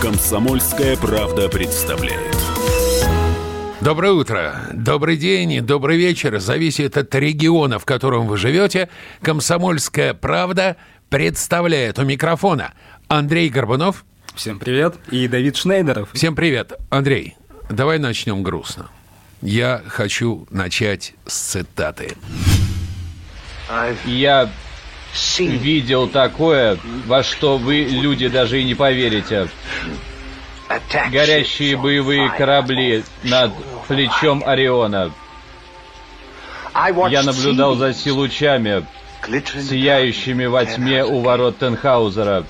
Комсомольская 0.00 0.96
правда 0.96 1.50
представляет. 1.50 2.34
Доброе 3.82 4.12
утро, 4.12 4.54
добрый 4.72 5.18
день, 5.18 5.60
добрый 5.60 5.98
вечер. 5.98 6.40
Зависит 6.40 6.96
от 6.96 7.14
региона, 7.14 7.78
в 7.78 7.84
котором 7.84 8.26
вы 8.26 8.38
живете. 8.38 8.88
Комсомольская 9.20 10.14
правда 10.14 10.78
представляет 11.10 11.98
у 11.98 12.04
микрофона 12.04 12.72
Андрей 13.08 13.50
Горбунов. 13.50 14.06
Всем 14.34 14.58
привет. 14.58 14.94
И 15.10 15.28
Давид 15.28 15.56
Шнейдеров. 15.56 16.08
Всем 16.14 16.34
привет. 16.34 16.72
Андрей, 16.88 17.36
давай 17.68 17.98
начнем 17.98 18.42
грустно. 18.42 18.88
Я 19.42 19.82
хочу 19.88 20.46
начать 20.50 21.14
с 21.26 21.34
цитаты. 21.34 22.16
Я 24.06 24.48
видел 25.38 26.08
такое, 26.08 26.78
во 27.06 27.24
что 27.24 27.58
вы, 27.58 27.80
люди, 27.80 28.28
даже 28.28 28.60
и 28.60 28.64
не 28.64 28.76
поверите. 28.76 29.48
Горящие 31.10 31.76
боевые 31.76 32.30
корабли 32.30 33.04
над 33.24 33.52
плечом 33.88 34.44
Ориона. 34.46 35.12
Я 37.10 37.22
наблюдал 37.24 37.74
за 37.74 37.92
силучами, 37.92 38.86
сияющими 39.26 40.46
во 40.46 40.64
тьме 40.64 41.04
у 41.04 41.20
ворот 41.20 41.58
Тенхаузера. 41.58 42.46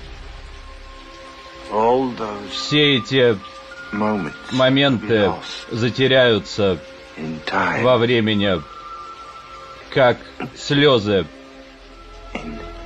Все 2.51 2.97
эти 2.97 3.35
моменты 4.51 5.31
затеряются 5.71 6.79
во 7.81 7.97
времени, 7.97 8.61
как 9.91 10.17
слезы 10.55 11.25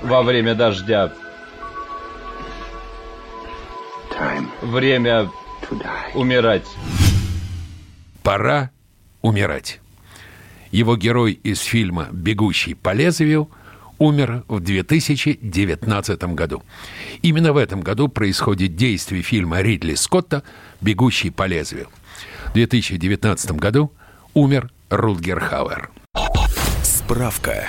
во 0.03 0.23
время 0.23 0.55
дождя. 0.55 1.14
Время 4.61 5.30
умирать. 6.14 6.67
Пора 8.23 8.71
умирать. 9.21 9.80
Его 10.71 10.97
герой 10.97 11.33
из 11.33 11.61
фильма 11.61 12.08
«Бегущий 12.11 12.73
по 12.73 12.94
лезвию» 12.94 13.49
умер 13.99 14.43
в 14.47 14.59
2019 14.59 16.23
году. 16.35 16.63
Именно 17.21 17.53
в 17.53 17.57
этом 17.57 17.81
году 17.81 18.07
происходит 18.07 18.75
действие 18.75 19.23
фильма 19.23 19.61
Ридли 19.61 19.95
Скотта 19.95 20.43
«Бегущий 20.81 21.29
по 21.29 21.45
лезвию». 21.45 21.87
В 22.47 22.53
2019 22.53 23.51
году 23.51 23.91
умер 24.33 24.71
Рутгер 24.89 25.39
Хауэр. 25.39 25.89
Справка. 26.83 27.67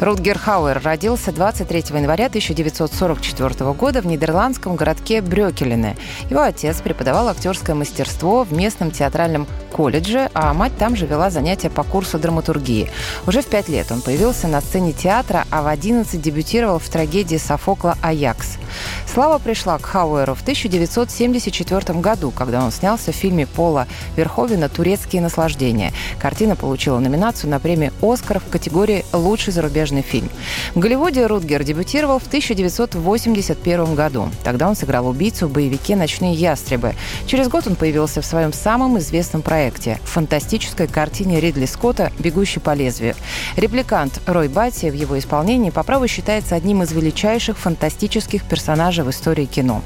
Рутгер 0.00 0.38
Хауэр 0.38 0.82
родился 0.82 1.30
23 1.30 1.84
января 1.94 2.26
1944 2.26 3.72
года 3.72 4.02
в 4.02 4.06
нидерландском 4.06 4.74
городке 4.74 5.22
Брёкелине. 5.22 5.96
Его 6.28 6.42
отец 6.42 6.80
преподавал 6.80 7.28
актерское 7.28 7.76
мастерство 7.76 8.42
в 8.42 8.52
местном 8.52 8.90
театральном 8.90 9.46
колледже, 9.72 10.30
а 10.34 10.52
мать 10.52 10.76
там 10.78 10.96
же 10.96 11.06
вела 11.06 11.30
занятия 11.30 11.70
по 11.70 11.84
курсу 11.84 12.18
драматургии. 12.18 12.90
Уже 13.26 13.40
в 13.40 13.46
пять 13.46 13.68
лет 13.68 13.92
он 13.92 14.02
появился 14.02 14.48
на 14.48 14.60
сцене 14.60 14.92
театра, 14.92 15.46
а 15.50 15.62
в 15.62 15.68
11 15.68 16.20
дебютировал 16.20 16.80
в 16.80 16.88
трагедии 16.88 17.36
Софокла 17.36 17.96
«Аякс». 18.02 18.58
Слава 19.06 19.38
пришла 19.38 19.78
к 19.78 19.86
Хауэру 19.86 20.34
в 20.34 20.42
1974 20.42 22.00
году, 22.00 22.32
когда 22.32 22.64
он 22.64 22.72
снялся 22.72 23.12
в 23.12 23.14
фильме 23.14 23.46
Пола 23.46 23.86
Верховина 24.16 24.68
«Турецкие 24.68 25.22
наслаждения». 25.22 25.92
Картина 26.18 26.56
получила 26.56 26.98
номинацию 26.98 27.48
на 27.48 27.60
премию 27.60 27.92
«Оскар» 28.02 28.40
в 28.40 28.50
категории 28.50 29.04
«Лучший 29.12 29.52
зарубежный 29.52 29.83
фильм». 30.02 30.28
В 30.74 30.78
Голливуде 30.78 31.26
Рутгер 31.26 31.64
дебютировал 31.64 32.18
в 32.18 32.26
1981 32.26 33.94
году. 33.94 34.28
Тогда 34.42 34.68
он 34.68 34.76
сыграл 34.76 35.06
убийцу 35.08 35.48
в 35.48 35.52
боевике 35.52 35.96
«Ночные 35.96 36.34
ястребы». 36.34 36.94
Через 37.26 37.48
год 37.48 37.66
он 37.66 37.76
появился 37.76 38.22
в 38.22 38.26
своем 38.26 38.52
самом 38.52 38.98
известном 38.98 39.42
проекте– 39.42 39.98
фантастической 40.04 40.86
картине 40.86 41.40
Ридли 41.40 41.66
Скотта 41.66 42.12
«Бегущий 42.18 42.60
по 42.60 42.74
лезвию». 42.74 43.14
Репликант 43.56 44.20
Рой 44.26 44.48
Батти 44.48 44.90
в 44.90 44.94
его 44.94 45.18
исполнении 45.18 45.70
по 45.70 45.82
праву 45.82 46.06
считается 46.06 46.54
одним 46.54 46.82
из 46.82 46.92
величайших 46.92 47.58
фантастических 47.58 48.44
персонажей 48.44 49.04
в 49.04 49.10
истории 49.10 49.46
кино. 49.46 49.82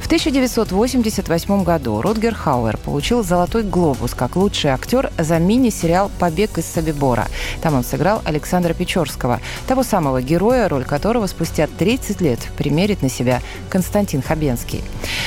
В 0.00 0.06
1988 0.06 1.62
году 1.62 2.00
Рутгер 2.02 2.34
Хауэр 2.34 2.76
получил 2.78 3.22
«Золотой 3.22 3.62
глобус» 3.62 4.14
как 4.14 4.36
лучший 4.36 4.70
актер 4.70 5.12
за 5.18 5.38
мини-сериал 5.38 6.10
«Побег 6.18 6.58
из 6.58 6.66
Собибора». 6.66 7.28
Там 7.62 7.74
он 7.74 7.84
сыграл 7.84 8.22
Александра 8.24 8.74
Печорского, 8.74 9.29
того 9.68 9.82
самого 9.82 10.20
героя, 10.22 10.68
роль 10.68 10.84
которого 10.84 11.26
спустя 11.26 11.68
30 11.68 12.20
лет 12.20 12.40
примерит 12.56 13.02
на 13.02 13.08
себя 13.08 13.40
Константин 13.68 14.22
Хабенский. 14.22 14.82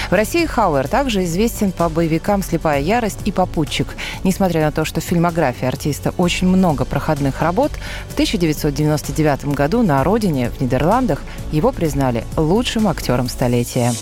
В 0.09 0.13
России 0.13 0.45
Хауэр 0.45 0.87
также 0.87 1.23
известен 1.23 1.71
по 1.71 1.87
боевикам 1.87 2.43
«Слепая 2.43 2.81
ярость» 2.81 3.19
и 3.25 3.31
«Попутчик». 3.31 3.87
Несмотря 4.23 4.61
на 4.61 4.71
то, 4.71 4.83
что 4.83 4.99
в 4.99 5.03
фильмографии 5.03 5.65
артиста 5.65 6.13
очень 6.17 6.47
много 6.47 6.83
проходных 6.85 7.41
работ, 7.41 7.71
в 8.09 8.13
1999 8.13 9.45
году 9.45 9.83
на 9.83 10.03
родине, 10.03 10.49
в 10.49 10.61
Нидерландах, 10.61 11.21
его 11.51 11.71
признали 11.71 12.25
лучшим 12.35 12.87
актером 12.87 13.29
столетия. 13.29 13.93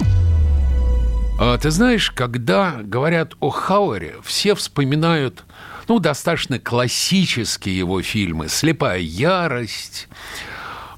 А, 1.39 1.57
ты 1.57 1.71
знаешь, 1.71 2.11
когда 2.11 2.77
говорят 2.83 3.33
о 3.39 3.49
Хауэре, 3.49 4.15
все 4.23 4.53
вспоминают 4.53 5.43
ну, 5.91 5.99
достаточно 5.99 6.57
классические 6.57 7.77
его 7.77 8.01
фильмы 8.01 8.47
«Слепая 8.47 8.99
ярость», 8.99 10.07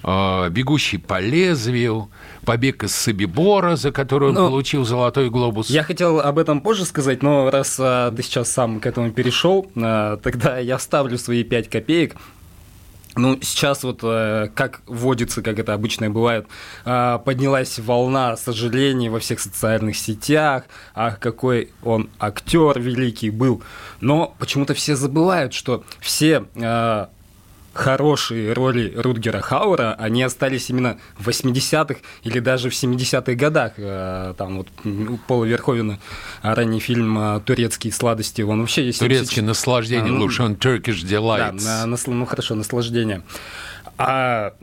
а, 0.03 0.49
«Бегущий 0.49 0.99
по 0.99 1.19
лезвию», 1.19 2.11
«Побег 2.45 2.83
из 2.83 2.93
Собибора», 2.93 3.75
за 3.75 3.91
который 3.91 4.29
он 4.29 4.35
ну, 4.35 4.49
получил 4.49 4.85
«Золотой 4.85 5.31
глобус». 5.31 5.71
Я 5.71 5.81
хотел 5.81 6.19
об 6.19 6.37
этом 6.37 6.61
позже 6.61 6.85
сказать, 6.85 7.23
но 7.23 7.49
раз 7.49 7.77
а, 7.79 8.11
ты 8.11 8.21
сейчас 8.21 8.51
сам 8.51 8.79
к 8.79 8.85
этому 8.85 9.09
перешел, 9.09 9.65
а, 9.75 10.17
тогда 10.17 10.59
я 10.59 10.77
вставлю 10.77 11.17
свои 11.17 11.43
пять 11.43 11.71
копеек. 11.71 12.15
Ну, 13.15 13.37
сейчас 13.41 13.83
вот, 13.83 13.99
э, 14.01 14.49
как 14.55 14.81
водится, 14.87 15.43
как 15.43 15.59
это 15.59 15.73
обычно 15.73 16.09
бывает, 16.09 16.47
э, 16.85 17.19
поднялась 17.23 17.77
волна 17.77 18.35
сожалений 18.37 19.09
во 19.09 19.19
всех 19.19 19.39
социальных 19.39 19.97
сетях, 19.97 20.63
ах, 20.95 21.19
какой 21.19 21.69
он 21.83 22.09
актер 22.19 22.79
великий 22.79 23.29
был. 23.29 23.61
Но 24.01 24.35
почему-то 24.39 24.73
все 24.73 24.95
забывают, 24.95 25.53
что 25.53 25.83
все 25.99 26.45
э, 26.55 27.07
хорошие 27.73 28.53
роли 28.53 28.93
Рутгера 28.95 29.41
Хаура, 29.41 29.95
они 29.97 30.23
остались 30.23 30.69
именно 30.69 30.97
в 31.17 31.27
80-х 31.27 31.95
или 32.23 32.39
даже 32.39 32.69
в 32.69 32.73
70-х 32.73 33.33
годах. 33.33 33.73
Э, 33.77 34.33
там 34.37 34.57
вот 34.57 34.67
у 34.85 35.17
Пола 35.17 35.45
Верховена 35.45 35.99
ранний 36.41 36.79
фильм 36.79 37.17
э, 37.17 37.41
«Турецкие 37.41 37.91
сладости», 37.91 38.41
он 38.41 38.61
вообще 38.61 38.85
есть... 38.85 38.99
Турецкие 38.99 39.43
наслаждения, 39.43 40.09
а, 40.09 40.13
ну, 40.13 40.19
лучше 40.19 40.43
он 40.43 40.53
Turkish 40.53 41.03
Delights. 41.03 41.63
Да, 41.63 41.85
на, 41.85 41.97
ну 42.05 42.25
хорошо, 42.25 42.55
наслаждение. 42.55 43.23
А 43.97 44.53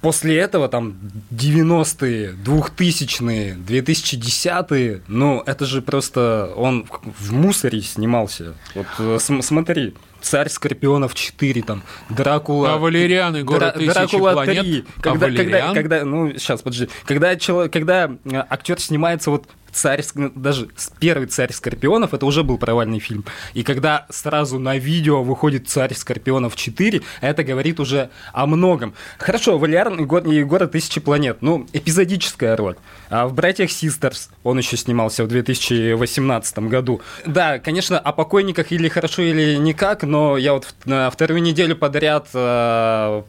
после 0.00 0.36
этого 0.36 0.68
там 0.68 0.94
90-е, 1.30 2.34
2000-е, 2.44 3.56
2010-е, 3.66 5.00
ну 5.08 5.42
это 5.46 5.66
же 5.66 5.82
просто 5.82 6.52
он 6.56 6.86
в 7.20 7.32
мусоре 7.32 7.82
снимался. 7.82 8.54
Вот 8.74 8.86
э, 8.98 9.18
смотри, 9.42 9.94
Царь 10.20 10.48
Скорпионов 10.48 11.14
4, 11.14 11.62
там, 11.62 11.82
Дракула... 12.10 12.74
А 12.74 12.78
Валериан 12.78 13.36
и 13.36 13.42
город 13.42 13.76
Дра- 13.76 13.92
Дракула 13.92 14.32
планет, 14.32 14.62
3. 14.62 14.84
Когда, 15.00 15.26
а 15.26 15.30
когда, 15.30 15.74
когда, 15.74 16.04
ну, 16.04 16.32
сейчас, 16.32 16.62
подожди. 16.62 16.88
Когда, 17.06 17.36
человек, 17.36 17.72
когда 17.72 18.06
э, 18.06 18.44
актер 18.48 18.80
снимается 18.80 19.30
вот 19.30 19.46
царь, 19.72 20.02
даже 20.34 20.68
первый 20.98 21.26
царь 21.26 21.52
Скорпионов, 21.52 22.14
это 22.14 22.26
уже 22.26 22.42
был 22.42 22.58
провальный 22.58 22.98
фильм. 22.98 23.24
И 23.54 23.62
когда 23.62 24.06
сразу 24.10 24.58
на 24.58 24.76
видео 24.76 25.22
выходит 25.22 25.68
царь 25.68 25.94
Скорпионов 25.94 26.56
4, 26.56 27.02
это 27.20 27.44
говорит 27.44 27.80
уже 27.80 28.10
о 28.32 28.46
многом. 28.46 28.94
Хорошо, 29.18 29.58
Валериан 29.58 30.00
и, 30.00 30.04
город, 30.04 30.26
и 30.26 30.42
город 30.44 30.72
Тысячи 30.72 31.00
планет, 31.00 31.38
ну, 31.40 31.66
эпизодическая 31.72 32.56
роль. 32.56 32.76
А 33.10 33.26
в 33.26 33.34
«Братьях 33.34 33.70
Систерс» 33.70 34.30
он 34.44 34.58
еще 34.58 34.76
снимался 34.76 35.24
в 35.24 35.28
2018 35.28 36.58
году. 36.60 37.00
Да, 37.26 37.58
конечно, 37.58 37.98
о 37.98 38.12
покойниках 38.12 38.70
или 38.70 38.88
хорошо, 38.88 39.22
или 39.22 39.56
никак, 39.56 40.02
но 40.02 40.36
я 40.36 40.52
вот 40.52 40.74
на 40.84 41.10
вторую 41.10 41.42
неделю 41.42 41.74
подряд 41.74 42.28
э, 42.34 43.22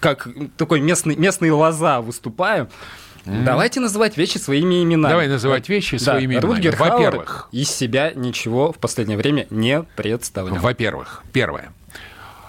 как 0.00 0.28
такой 0.56 0.80
местный, 0.80 1.16
местный 1.16 1.50
лоза 1.50 2.00
выступаю. 2.00 2.68
Mm-hmm. 3.28 3.44
Давайте 3.44 3.80
называть 3.80 4.16
вещи 4.16 4.38
своими 4.38 4.82
именами. 4.82 5.12
Давай 5.12 5.28
называть 5.28 5.68
вещи 5.68 5.98
да. 5.98 6.12
своими 6.12 6.34
именами. 6.34 6.52
Рутгер 6.52 6.76
Во-первых, 6.76 7.48
из 7.52 7.70
себя 7.70 8.12
ничего 8.14 8.72
в 8.72 8.78
последнее 8.78 9.18
время 9.18 9.46
не 9.50 9.82
представлял. 9.96 10.56
Во-первых, 10.56 11.22
первое. 11.32 11.72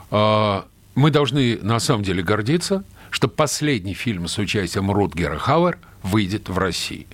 А, 0.10 0.66
мы 0.96 1.12
должны 1.12 1.60
на 1.62 1.80
самом 1.80 2.04
деле 2.04 2.24
гордиться, 2.24 2.86
что 3.10 3.28
последний 3.28 3.94
фильм 3.94 4.28
с 4.30 4.38
участием 4.38 4.90
Рутгера 4.90 5.38
Хауэр 5.38 5.78
выйдет 6.02 6.48
в 6.48 6.58
России. 6.58 7.08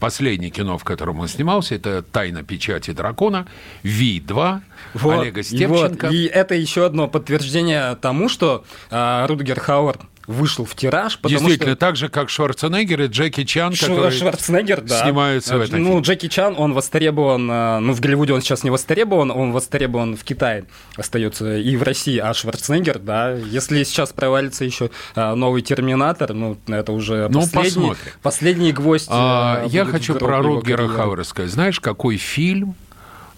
Последнее 0.00 0.50
кино, 0.50 0.78
в 0.78 0.84
котором 0.84 1.20
он 1.20 1.28
снимался, 1.28 1.76
это 1.76 2.02
«Тайна 2.02 2.42
печати 2.42 2.90
дракона», 2.90 3.46
«Ви-2», 3.84 4.60
Вот, 4.94 5.20
Олега 5.20 5.40
и 5.40 5.42
Степченко. 5.44 6.06
вот, 6.06 6.12
И 6.12 6.24
это 6.24 6.56
еще 6.56 6.84
одно 6.84 7.06
подтверждение 7.06 7.94
тому, 7.94 8.28
что 8.28 8.64
а, 8.90 9.28
Рутгер 9.28 9.60
Хауэр 9.60 10.00
вышел 10.26 10.64
в 10.64 10.74
тираж, 10.74 11.18
потому 11.18 11.38
Действительно, 11.40 11.72
что... 11.72 11.80
так 11.80 11.96
же, 11.96 12.08
как 12.08 12.30
Шварценеггер 12.30 13.02
и 13.02 13.06
Джеки 13.08 13.44
Чан, 13.44 13.72
Шв- 13.72 13.80
которые... 13.88 14.10
Шварценеггер, 14.10 14.80
да. 14.82 15.02
снимаются 15.02 15.58
в 15.58 15.60
этом 15.62 15.80
Ну, 15.82 15.86
фильме. 15.88 16.02
Джеки 16.02 16.28
Чан, 16.28 16.54
он 16.56 16.72
востребован, 16.74 17.48
а, 17.50 17.80
ну, 17.80 17.92
в 17.92 18.00
Голливуде 18.00 18.32
он 18.32 18.40
сейчас 18.42 18.62
не 18.64 18.70
востребован, 18.70 19.30
он 19.30 19.52
востребован 19.52 20.16
в 20.16 20.24
Китае, 20.24 20.64
остается 20.96 21.56
и 21.56 21.76
в 21.76 21.82
России, 21.82 22.18
а 22.18 22.32
Шварценеггер, 22.34 22.98
да, 22.98 23.32
если 23.32 23.82
сейчас 23.84 24.12
провалится 24.12 24.64
еще 24.64 24.90
а, 25.14 25.34
новый 25.34 25.62
Терминатор, 25.62 26.32
ну, 26.34 26.56
это 26.68 26.92
уже 26.92 27.28
Ну, 27.30 27.40
последний, 27.40 27.92
последний 28.22 28.72
гвоздь. 28.72 29.08
А, 29.10 29.62
а, 29.62 29.66
я 29.66 29.84
хочу 29.84 30.14
про 30.14 30.40
Рутгера. 30.42 30.88
Хауэра 30.88 31.24
сказать. 31.24 31.50
Знаешь, 31.50 31.80
какой 31.80 32.16
фильм, 32.16 32.74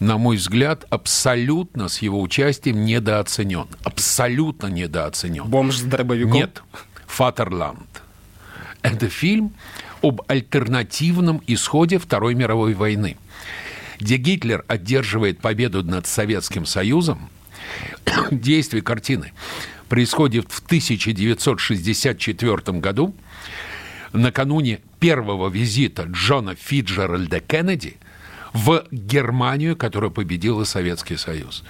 на 0.05 0.19
мой 0.19 0.37
взгляд, 0.37 0.85
абсолютно 0.91 1.89
с 1.89 2.03
его 2.03 2.21
участием 2.21 2.85
недооценен? 2.85 3.67
Абсолютно 3.85 4.67
недооценен. 4.67 5.45
Бомж 5.45 5.79
с 5.79 5.83
дробовиком? 5.83 6.33
Нет. 6.33 6.63
«Фатерланд». 7.07 8.03
Это 8.83 9.09
фильм 9.09 9.55
об 10.03 10.21
альтернативном 10.27 11.41
исходе 11.47 11.99
Второй 11.99 12.35
мировой 12.35 12.75
войны, 12.75 13.17
где 13.99 14.19
Гитлер 14.19 14.63
одерживает 14.69 15.41
победу 15.41 15.83
над 15.83 16.07
Советским 16.07 16.67
Союзом. 16.67 17.31
Действие 18.31 18.83
картины 18.83 19.33
происходит 19.89 20.53
в 20.53 20.59
1964 20.67 22.79
году, 22.79 23.15
накануне 24.13 24.81
первого 25.01 25.49
визита 25.49 26.03
Джона 26.03 26.55
Фиджеральда 26.57 27.41
Кеннеди 27.41 27.97
в 28.55 28.85
Германию, 28.91 29.77
которая 29.77 30.11
победила 30.11 30.65
Советский 30.65 31.17
Союз. 31.17 31.65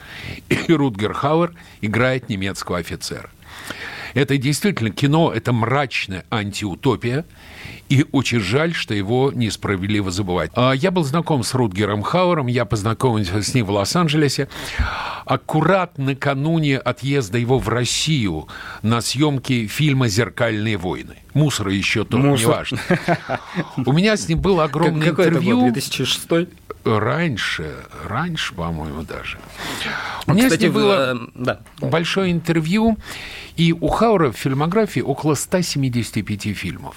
И 0.49 0.73
Рутгер 0.73 1.13
Хауэр 1.15 1.55
играет 1.81 2.29
немецкого 2.29 2.79
офицера. 2.79 3.31
Это 4.13 4.37
действительно 4.37 4.91
кино, 4.91 5.33
это 5.33 5.53
мрачная 5.53 6.25
антиутопия, 6.31 7.25
и 7.89 8.07
очень 8.13 8.39
жаль, 8.39 8.73
что 8.73 8.95
его 8.95 9.33
несправедливо 9.35 10.13
забывать. 10.13 10.53
А 10.55 10.73
Я 10.73 10.93
был 10.93 11.03
знаком 11.03 11.43
с 11.43 11.53
Рутгером 11.53 12.03
Хауэром, 12.03 12.47
я 12.47 12.65
познакомился 12.65 13.43
с 13.43 13.53
ним 13.55 13.67
в 13.67 13.71
Лос-Анджелесе. 13.71 14.49
Аккурат 15.25 15.99
накануне 15.99 16.79
отъезда 16.79 17.39
его 17.39 17.59
в 17.59 17.69
Россию 17.69 18.47
на 18.83 19.01
съемки 19.01 19.67
фильма 19.67 20.07
«Зеркальные 20.09 20.77
войны». 20.77 21.17
Мусора 21.33 21.73
еще 21.73 22.05
то, 22.05 22.17
Мусор. 22.19 22.47
неважно. 22.47 22.79
У 23.85 23.93
меня 23.93 24.17
с 24.17 24.29
ним 24.29 24.41
было 24.41 24.65
огромное 24.65 25.09
Какой 25.11 25.25
это 25.27 25.35
интервью. 25.35 25.61
год? 25.63 25.73
2006? 25.73 26.29
Раньше, 26.85 27.77
раньше, 28.07 28.55
по-моему, 28.55 29.03
даже. 29.03 29.39
У 30.27 30.33
меня 30.33 30.45
Кстати, 30.45 30.61
с 30.61 30.63
ним 30.65 30.73
было 30.73 31.15
э, 31.15 31.29
да. 31.35 31.61
большое 31.81 32.31
интервью, 32.31 32.99
и 33.57 33.73
у 33.73 33.89
Хаура 33.89 34.33
в 34.33 34.37
фильмографии 34.37 35.01
около 35.01 35.35
175 35.35 36.57
фильмов, 36.57 36.97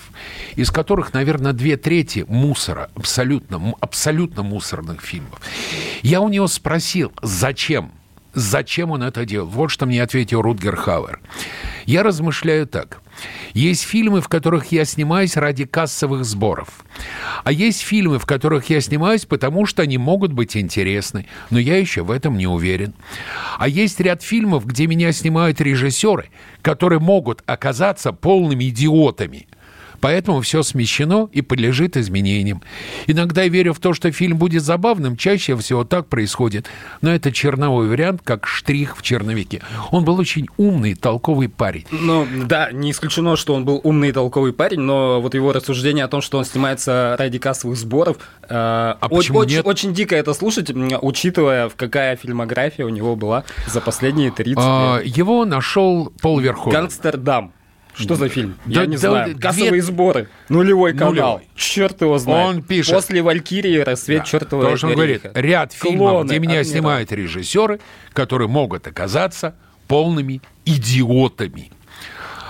из 0.55 0.71
которых, 0.71 1.13
наверное, 1.13 1.53
две 1.53 1.77
трети 1.77 2.25
мусора, 2.27 2.89
абсолютно, 2.95 3.75
абсолютно 3.79 4.43
мусорных 4.43 5.01
фильмов. 5.01 5.39
Я 6.01 6.19
у 6.19 6.27
него 6.27 6.47
спросил, 6.47 7.13
зачем? 7.21 7.91
Зачем 8.37 8.91
он 8.91 9.01
это 9.01 9.25
делал? 9.25 9.47
Вот 9.47 9.69
что 9.69 9.87
мне 9.87 10.03
ответил 10.03 10.43
Рутгер 10.43 10.75
Хауэр. 10.75 11.19
Я 11.87 12.03
размышляю 12.03 12.67
так. 12.67 13.01
Есть 13.53 13.81
фильмы, 13.81 14.21
в 14.21 14.27
которых 14.27 14.71
я 14.71 14.85
снимаюсь 14.85 15.35
ради 15.35 15.65
кассовых 15.65 16.23
сборов. 16.23 16.85
А 17.43 17.51
есть 17.51 17.81
фильмы, 17.81 18.19
в 18.19 18.27
которых 18.27 18.69
я 18.69 18.79
снимаюсь, 18.79 19.25
потому 19.25 19.65
что 19.65 19.81
они 19.81 19.97
могут 19.97 20.33
быть 20.33 20.55
интересны. 20.55 21.25
Но 21.49 21.57
я 21.57 21.77
еще 21.79 22.03
в 22.03 22.11
этом 22.11 22.37
не 22.37 22.45
уверен. 22.45 22.93
А 23.57 23.67
есть 23.67 23.99
ряд 23.99 24.21
фильмов, 24.21 24.67
где 24.67 24.85
меня 24.85 25.11
снимают 25.13 25.59
режиссеры, 25.59 26.29
которые 26.61 26.99
могут 26.99 27.41
оказаться 27.47 28.11
полными 28.11 28.69
идиотами. 28.69 29.47
Поэтому 30.01 30.41
все 30.41 30.63
смещено 30.63 31.29
и 31.31 31.41
подлежит 31.41 31.97
изменениям. 31.97 32.61
Иногда 33.07 33.43
я 33.43 33.49
верю 33.49 33.73
в 33.73 33.79
то, 33.79 33.93
что 33.93 34.11
фильм 34.11 34.37
будет 34.37 34.63
забавным, 34.63 35.17
чаще 35.17 35.55
всего 35.57 35.83
так 35.83 36.07
происходит. 36.07 36.67
Но 37.01 37.13
это 37.13 37.31
черновой 37.31 37.87
вариант, 37.87 38.21
как 38.23 38.47
штрих 38.47 38.97
в 38.97 39.01
черновике. 39.01 39.61
Он 39.91 40.03
был 40.05 40.17
очень 40.19 40.47
умный, 40.57 40.93
толковый 40.95 41.49
парень. 41.49 41.85
Ну, 41.91 42.27
да, 42.45 42.71
не 42.71 42.91
исключено, 42.91 43.35
что 43.35 43.53
он 43.55 43.65
был 43.65 43.81
умный 43.83 44.09
и 44.09 44.11
толковый 44.11 44.53
парень, 44.53 44.79
но 44.79 45.21
вот 45.21 45.33
его 45.33 45.53
рассуждение 45.53 46.05
о 46.05 46.07
том, 46.07 46.21
что 46.21 46.37
он 46.37 46.45
снимается 46.45 47.15
ради 47.17 47.39
кассовых 47.39 47.77
сборов, 47.77 48.17
э, 48.49 48.93
почему 49.09 49.39
очень, 49.39 49.57
нет? 49.57 49.65
очень 49.65 49.93
дико 49.93 50.15
это 50.15 50.33
слушать, 50.33 50.69
учитывая, 51.01 51.69
в 51.69 51.75
какая 51.75 52.15
фильмография 52.15 52.85
у 52.85 52.89
него 52.89 53.15
была 53.15 53.43
за 53.67 53.81
последние 53.81 54.31
30 54.31 54.55
А, 54.57 54.99
лет. 55.01 55.17
его 55.17 55.45
нашел 55.45 56.11
Пол 56.21 56.39
Верховен. 56.39 56.71
Гангстердам. 56.77 57.51
Что 57.97 58.15
за 58.15 58.29
фильм? 58.29 58.55
Да- 58.65 58.81
Я 58.81 58.85
не 58.87 58.97
да- 58.97 59.09
знаю. 59.09 59.33
две- 59.33 59.41
Кассовые 59.41 59.81
сборы. 59.81 60.29
Нулевой 60.49 60.93
канал. 60.93 61.11
Нулевой. 61.11 61.41
Черт 61.55 62.01
его 62.01 62.17
знает. 62.17 62.47
Он 62.57 62.61
пишет. 62.63 62.93
После 62.95 63.21
Валькирии 63.21 63.77
рассвет 63.79 64.19
Да. 64.19 64.25
чертова 64.25 64.61
Потому 64.61 64.77
что 64.77 64.87
он 64.87 64.93
говорит, 64.93 65.21
ряд 65.33 65.73
фильмов, 65.73 66.09
Клоны, 66.11 66.27
где 66.29 66.39
меня 66.39 66.63
снимают 66.63 67.11
режиссеры, 67.11 67.79
которые 68.13 68.47
могут 68.47 68.85
оказаться 68.87 69.55
полными 69.87 70.41
идиотами. 70.65 71.71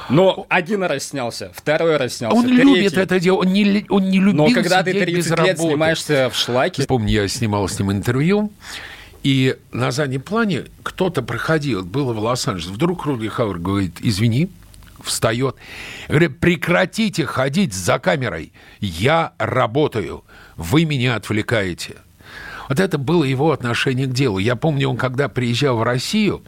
Но 0.09 0.45
один 0.49 0.83
раз 0.83 1.03
снялся, 1.09 1.51
второй 1.53 1.97
раз 1.97 2.15
снялся, 2.15 2.37
Он 2.37 2.45
третий. 2.45 2.63
любит 2.63 2.93
это 2.97 3.19
дело, 3.19 3.37
он 3.39 3.47
не, 3.51 3.85
он 3.89 4.09
не 4.09 4.19
любил 4.19 4.45
Но 4.47 4.49
когда 4.53 4.81
ты 4.81 4.91
сидеть 4.91 5.03
30 5.03 5.17
без 5.17 5.29
лет 5.31 5.37
работы. 5.39 5.67
снимаешься 5.67 6.29
в 6.31 6.35
шлаке, 6.37 6.83
Помню, 6.87 7.09
я 7.23 7.27
снимал 7.27 7.67
с 7.67 7.77
ним 7.77 7.91
интервью, 7.91 8.49
и 9.23 9.57
на 9.73 9.91
заднем 9.91 10.21
плане 10.21 10.63
кто-то 10.83 11.21
проходил, 11.21 11.83
было 11.83 12.13
в 12.13 12.19
Лос-Анджелесе. 12.19 12.73
Вдруг 12.73 13.05
Руди 13.05 13.27
Хауэр 13.27 13.57
говорит, 13.59 13.95
извини, 13.99 14.49
встает. 15.03 15.55
Говорит, 16.07 16.39
прекратите 16.39 17.25
ходить 17.25 17.73
за 17.73 17.99
камерой. 17.99 18.51
Я 18.79 19.33
работаю. 19.37 20.23
Вы 20.55 20.85
меня 20.85 21.15
отвлекаете. 21.15 21.95
Вот 22.69 22.79
это 22.79 22.97
было 22.97 23.23
его 23.23 23.51
отношение 23.51 24.07
к 24.07 24.13
делу. 24.13 24.39
Я 24.39 24.55
помню, 24.55 24.89
он 24.89 24.97
когда 24.97 25.29
приезжал 25.29 25.77
в 25.77 25.83
Россию, 25.83 26.43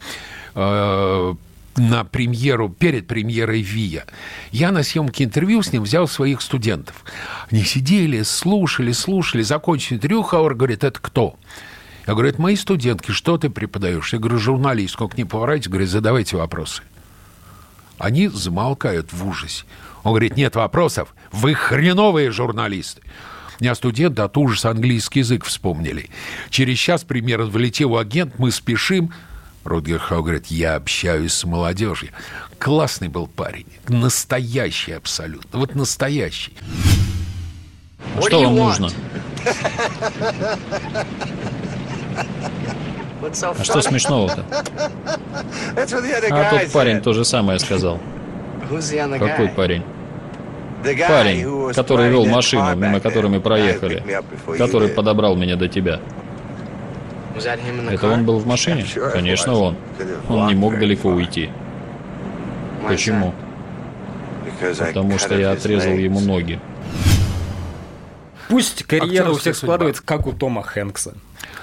э, 0.54 1.34
на 1.76 2.04
премьеру, 2.04 2.68
перед 2.68 3.06
премьерой 3.06 3.62
«Вия», 3.62 4.04
я 4.50 4.70
на 4.70 4.82
съемке 4.82 5.24
интервью 5.24 5.62
с 5.62 5.72
ним 5.72 5.84
взял 5.84 6.06
своих 6.08 6.42
студентов. 6.42 7.04
Они 7.50 7.62
сидели, 7.62 8.22
слушали, 8.22 8.92
слушали, 8.92 9.42
закончили 9.42 9.98
Хауэр 10.22 10.54
говорит, 10.54 10.84
это 10.84 11.00
кто? 11.00 11.36
Я 12.06 12.14
говорю, 12.14 12.30
это 12.30 12.42
мои 12.42 12.56
студентки, 12.56 13.12
что 13.12 13.38
ты 13.38 13.50
преподаешь? 13.50 14.12
Я 14.12 14.18
говорю, 14.18 14.38
журналист, 14.38 14.94
сколько 14.94 15.16
не 15.16 15.24
поворачивайтесь, 15.24 15.70
говорит, 15.70 15.90
задавайте 15.90 16.36
вопросы. 16.36 16.82
Они 18.00 18.28
замолкают 18.28 19.12
в 19.12 19.28
ужасе. 19.28 19.64
Он 20.02 20.12
говорит, 20.12 20.34
нет 20.34 20.56
вопросов, 20.56 21.14
вы 21.32 21.52
хреновые 21.52 22.30
журналисты. 22.30 23.02
У 23.60 23.62
меня 23.62 23.74
студенты 23.74 24.22
от 24.22 24.38
ужаса 24.38 24.70
английский 24.70 25.18
язык 25.18 25.44
вспомнили. 25.44 26.08
Через 26.48 26.78
час 26.78 27.04
примерно 27.04 27.44
влетел 27.44 27.98
агент, 27.98 28.38
мы 28.38 28.52
спешим. 28.52 29.12
Рутгер 29.64 29.98
Хау 29.98 30.22
говорит, 30.22 30.46
я 30.46 30.76
общаюсь 30.76 31.34
с 31.34 31.44
молодежью. 31.44 32.08
Классный 32.58 33.08
был 33.08 33.26
парень, 33.26 33.66
настоящий 33.88 34.92
абсолютно, 34.92 35.58
вот 35.58 35.74
настоящий. 35.74 36.54
Что 38.18 38.44
вам 38.44 38.56
нужно? 38.56 38.88
А 43.22 43.64
что 43.64 43.82
смешного-то? 43.82 44.44
А 45.76 46.50
тот 46.50 46.72
парень 46.72 47.00
то 47.00 47.12
же 47.12 47.24
самое 47.24 47.58
сказал. 47.58 47.98
Какой 49.18 49.48
парень? 49.48 49.82
Парень, 50.82 51.72
который 51.74 52.08
вел 52.08 52.26
машину, 52.26 52.74
мимо 52.76 53.00
которой 53.00 53.28
мы 53.28 53.40
проехали, 53.40 54.02
который 54.58 54.88
подобрал 54.88 55.36
меня 55.36 55.56
до 55.56 55.68
тебя. 55.68 56.00
Это 57.90 58.08
он 58.08 58.24
был 58.24 58.38
в 58.38 58.46
машине? 58.46 58.84
Конечно, 59.12 59.54
он. 59.54 59.76
Он 60.28 60.46
не 60.48 60.54
мог 60.54 60.78
далеко 60.78 61.08
уйти. 61.08 61.50
Почему? 62.86 63.34
Потому 64.78 65.18
что 65.18 65.38
я 65.38 65.52
отрезал 65.52 65.92
ему 65.92 66.20
ноги. 66.20 66.58
пусть 68.48 68.84
карьера 68.84 69.30
у 69.30 69.34
всех 69.34 69.54
судьба. 69.54 69.74
складывается, 69.74 70.02
как 70.02 70.26
у 70.26 70.32
Тома 70.32 70.62
Хэнкса. 70.62 71.14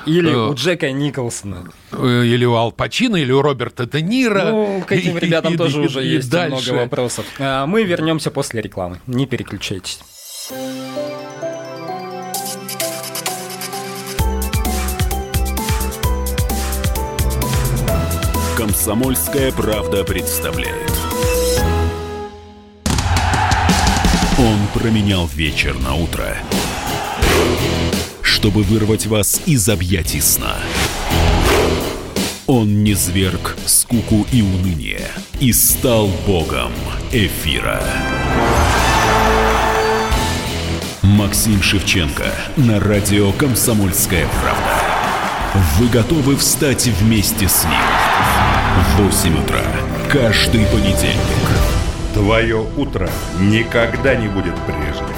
Или 0.08 0.32
Э. 0.32 0.50
у 0.50 0.54
Джека 0.56 0.92
Николсона. 0.92 1.70
Э, 1.92 2.24
Или 2.26 2.46
у 2.46 2.56
Ал 2.56 2.72
Пачино, 2.72 3.18
или 3.18 3.32
у 3.32 3.42
Роберта 3.42 3.86
Де 3.86 4.02
Ниро. 4.02 4.46
Ну, 4.46 4.84
к 4.88 4.92
этим 4.94 5.18
И- 5.18 5.20
ребятам 5.20 5.54
и- 5.54 5.58
тоже 5.58 5.84
и- 5.84 5.86
уже 5.86 6.04
и 6.06 6.08
есть 6.10 6.30
дальше. 6.32 6.72
много 6.72 6.84
вопросов. 6.84 7.26
А, 7.40 7.66
Мы 7.66 7.84
вернемся 7.84 8.32
после 8.32 8.62
рекламы. 8.62 9.00
Не 9.06 9.26
переключайтесь. 9.28 10.00
Комсомольская 18.58 19.52
правда 19.52 20.04
представляет. 20.04 20.92
Он 24.40 24.58
променял 24.74 25.28
вечер 25.28 25.76
на 25.80 25.96
утро, 25.96 26.36
чтобы 28.38 28.62
вырвать 28.62 29.08
вас 29.08 29.42
из 29.48 29.68
объятий 29.68 30.22
сна. 30.22 30.58
Он 32.46 32.84
не 32.84 32.94
зверг 32.94 33.58
скуку 33.66 34.28
и 34.32 34.44
уныние 34.44 35.08
и 35.40 35.52
стал 35.52 36.08
богом 36.28 36.72
эфира. 37.12 37.82
Максим 41.02 41.64
Шевченко 41.64 42.26
на 42.58 42.80
радио 42.80 43.32
«Комсомольская 43.32 44.28
правда». 44.40 44.84
Вы 45.80 45.88
готовы 45.88 46.38
встать 46.38 46.86
вместе 46.86 47.48
с 47.48 47.64
ним? 47.64 47.74
В 48.98 49.02
8 49.02 49.44
утра 49.44 49.64
каждый 50.12 50.64
понедельник. 50.68 51.48
Твое 52.14 52.64
утро 52.78 53.10
никогда 53.40 54.14
не 54.14 54.28
будет 54.28 54.54
прежним. 54.68 55.17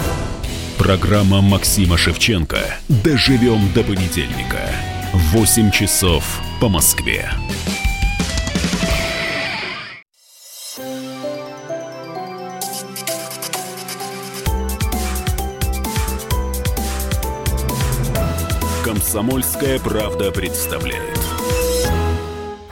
Программа 0.90 1.40
Максима 1.40 2.00
Шевченко 2.00 2.58
«Доживем 2.88 3.72
до 3.76 3.84
понедельника». 3.84 4.72
8 5.14 5.70
часов 5.70 6.42
по 6.60 6.68
Москве. 6.68 7.30
Комсомольская 18.84 19.78
правда 19.78 20.32
представляет. 20.32 21.20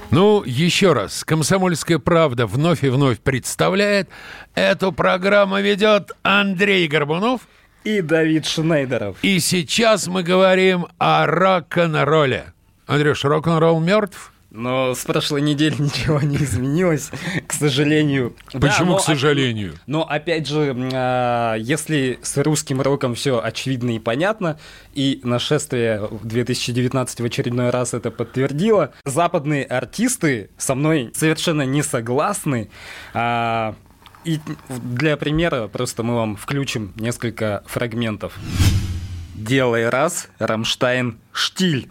Ну, 0.09 0.41
еще 0.43 0.93
раз, 0.93 1.23
«Комсомольская 1.23 1.99
правда» 1.99 2.47
вновь 2.47 2.83
и 2.83 2.89
вновь 2.89 3.19
представляет. 3.19 4.09
Эту 4.55 4.91
программу 4.91 5.59
ведет 5.59 6.13
Андрей 6.23 6.87
Горбунов– 6.87 7.41
и 7.83 8.01
Давид 8.01 8.45
Шнейдеров. 8.45 9.17
И 9.21 9.39
сейчас 9.39 10.07
мы 10.07 10.23
говорим 10.23 10.87
о 10.97 11.25
рок-н-ролле. 11.25 12.53
Андрюш, 12.85 13.23
рок-н-ролл 13.23 13.79
мертв? 13.79 14.31
Но 14.49 14.95
с 14.95 15.03
прошлой 15.03 15.41
недели 15.41 15.75
ничего 15.79 16.19
не 16.19 16.37
изменилось, 16.37 17.11
к 17.45 17.53
сожалению. 17.53 18.35
Почему, 18.53 18.93
да, 18.93 18.99
к 18.99 19.01
сожалению? 19.01 19.73
Но 19.85 20.07
опять 20.07 20.47
же, 20.47 20.75
а, 20.93 21.55
если 21.55 22.17
с 22.21 22.37
русским 22.37 22.81
роком 22.81 23.13
все 23.13 23.41
очевидно 23.41 23.95
и 23.95 23.99
понятно, 23.99 24.57
и 24.93 25.19
нашествие 25.23 26.07
в 26.09 26.25
2019 26.25 27.21
в 27.21 27.25
очередной 27.25 27.69
раз 27.69 27.93
это 27.93 28.09
подтвердило, 28.09 28.93
западные 29.05 29.63
артисты 29.65 30.49
со 30.57 30.75
мной 30.75 31.11
совершенно 31.13 31.63
не 31.63 31.83
согласны. 31.83 32.69
А, 33.13 33.75
и 34.27 34.39
для 34.67 35.15
примера 35.15 35.67
просто 35.67 36.03
мы 36.03 36.15
вам 36.15 36.35
включим 36.35 36.91
несколько 36.97 37.63
фрагментов. 37.65 38.37
Делай 39.35 39.87
раз, 39.87 40.27
Рамштайн, 40.37 41.17
штиль. 41.31 41.89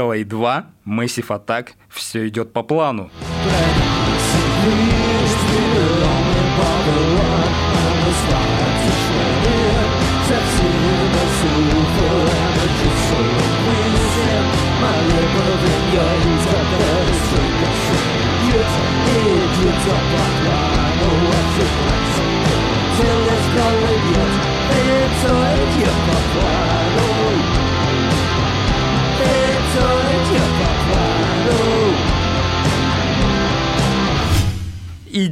Делай 0.00 0.24
два, 0.24 0.64
Massive 0.86 1.28
Attack, 1.28 1.72
все 1.90 2.26
идет 2.26 2.54
по 2.54 2.62
плану. 2.62 3.10
Till 6.86 7.19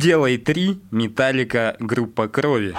И 0.08 0.10
делай 0.10 0.38
три 0.38 0.80
Металлика 0.90 1.76
группа 1.78 2.28
крови. 2.28 2.74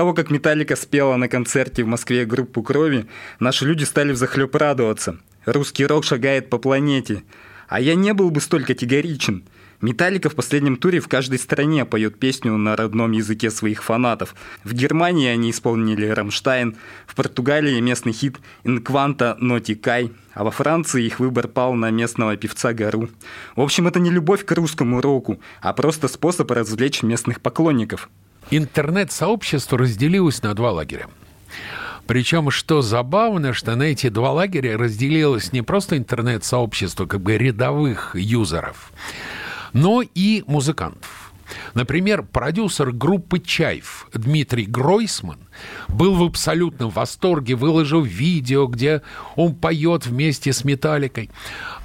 Того, 0.00 0.14
как 0.14 0.30
Металлика 0.30 0.76
спела 0.76 1.16
на 1.16 1.28
концерте 1.28 1.84
в 1.84 1.86
Москве 1.86 2.24
группу 2.24 2.62
«Крови», 2.62 3.04
наши 3.38 3.66
люди 3.66 3.84
стали 3.84 4.12
взахлеб 4.12 4.54
радоваться. 4.54 5.18
Русский 5.44 5.84
рок 5.84 6.04
шагает 6.04 6.48
по 6.48 6.56
планете. 6.56 7.22
А 7.68 7.82
я 7.82 7.94
не 7.94 8.14
был 8.14 8.30
бы 8.30 8.40
столь 8.40 8.64
категоричен. 8.64 9.44
Металлика 9.82 10.30
в 10.30 10.34
последнем 10.34 10.78
туре 10.78 11.00
в 11.00 11.08
каждой 11.08 11.38
стране 11.38 11.84
поет 11.84 12.18
песню 12.18 12.56
на 12.56 12.76
родном 12.76 13.12
языке 13.12 13.50
своих 13.50 13.82
фанатов. 13.82 14.34
В 14.64 14.72
Германии 14.72 15.28
они 15.28 15.50
исполнили 15.50 16.06
«Рамштайн», 16.06 16.76
в 17.06 17.14
Португалии 17.14 17.78
местный 17.80 18.14
хит 18.14 18.38
«Инкванта 18.64 19.36
Ноти 19.38 19.74
Кай», 19.74 20.12
а 20.32 20.44
во 20.44 20.50
Франции 20.50 21.04
их 21.04 21.20
выбор 21.20 21.46
пал 21.46 21.74
на 21.74 21.90
местного 21.90 22.38
певца 22.38 22.72
Гару. 22.72 23.10
В 23.54 23.60
общем, 23.60 23.86
это 23.86 24.00
не 24.00 24.08
любовь 24.08 24.46
к 24.46 24.52
русскому 24.52 25.02
року, 25.02 25.42
а 25.60 25.74
просто 25.74 26.08
способ 26.08 26.50
развлечь 26.50 27.02
местных 27.02 27.42
поклонников. 27.42 28.08
Интернет-сообщество 28.50 29.78
разделилось 29.78 30.42
на 30.42 30.54
два 30.54 30.72
лагеря. 30.72 31.06
Причем, 32.06 32.50
что 32.50 32.82
забавно, 32.82 33.52
что 33.54 33.76
на 33.76 33.84
эти 33.84 34.08
два 34.08 34.32
лагеря 34.32 34.76
разделилось 34.76 35.52
не 35.52 35.62
просто 35.62 35.96
интернет-сообщество 35.96 37.06
как 37.06 37.20
бы 37.20 37.38
рядовых 37.38 38.16
юзеров, 38.16 38.92
но 39.72 40.02
и 40.02 40.42
музыкантов. 40.48 41.19
Например, 41.74 42.22
продюсер 42.22 42.92
группы 42.92 43.40
«Чайф» 43.40 44.08
Дмитрий 44.12 44.66
Гройсман 44.66 45.38
был 45.88 46.14
в 46.14 46.22
абсолютном 46.22 46.90
восторге, 46.90 47.54
выложил 47.54 48.02
видео, 48.02 48.66
где 48.66 49.02
он 49.36 49.54
поет 49.54 50.06
вместе 50.06 50.52
с 50.52 50.64
«Металликой». 50.64 51.30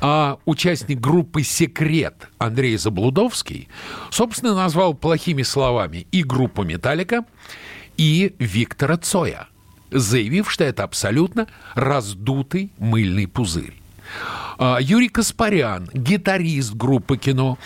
А 0.02 0.38
участник 0.46 1.00
группы 1.00 1.44
«Секрет» 1.44 2.30
Андрей 2.38 2.78
Заблудовский, 2.78 3.70
собственно, 4.12 4.56
назвал 4.56 4.94
плохими 4.94 5.44
словами 5.44 6.08
и 6.12 6.24
группу 6.24 6.64
«Металлика», 6.64 7.26
и 7.98 8.36
Виктора 8.40 8.98
Цоя– 8.98 9.48
заявив, 9.92 10.52
что 10.52 10.64
это 10.64 10.84
абсолютно 10.84 11.48
раздутый 11.74 12.72
мыльный 12.78 13.28
пузырь. 13.28 13.74
А, 14.58 14.78
Юрий 14.80 15.10
Каспарян, 15.10 15.90
гитарист 15.94 16.74
группы 16.74 17.18
«Кино», 17.18 17.58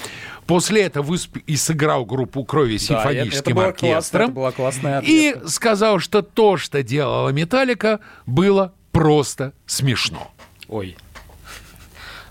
После 0.49 0.81
этого 0.81 1.03
высп... 1.03 1.37
и 1.45 1.55
сыграл 1.55 2.05
группу 2.05 2.43
крови 2.43 2.77
симфоническим 2.77 3.55
да, 3.55 3.61
это, 3.61 3.69
оркестром. 3.69 4.33
Классно, 4.33 4.47
это 4.47 4.55
классная 4.55 5.01
и 5.05 5.35
сказал, 5.45 5.99
что 5.99 6.23
то, 6.23 6.57
что 6.57 6.81
делала 6.81 7.29
Металлика, 7.29 7.99
было 8.25 8.73
просто 8.91 9.53
смешно. 9.67 10.31
Ой. 10.67 10.97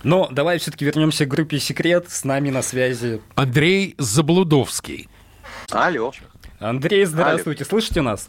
Но 0.03 0.27
давай 0.33 0.59
все-таки 0.59 0.85
вернемся 0.85 1.27
к 1.27 1.29
группе 1.29 1.61
Секрет. 1.61 2.07
С 2.11 2.25
нами 2.25 2.51
на 2.51 2.63
связи 2.63 3.23
Андрей 3.37 3.95
Заблудовский. 3.99 5.09
Алло. 5.71 6.13
Андрей, 6.59 7.05
здравствуйте. 7.05 7.63
Алло. 7.63 7.69
Слышите 7.69 8.03
нас? 8.03 8.29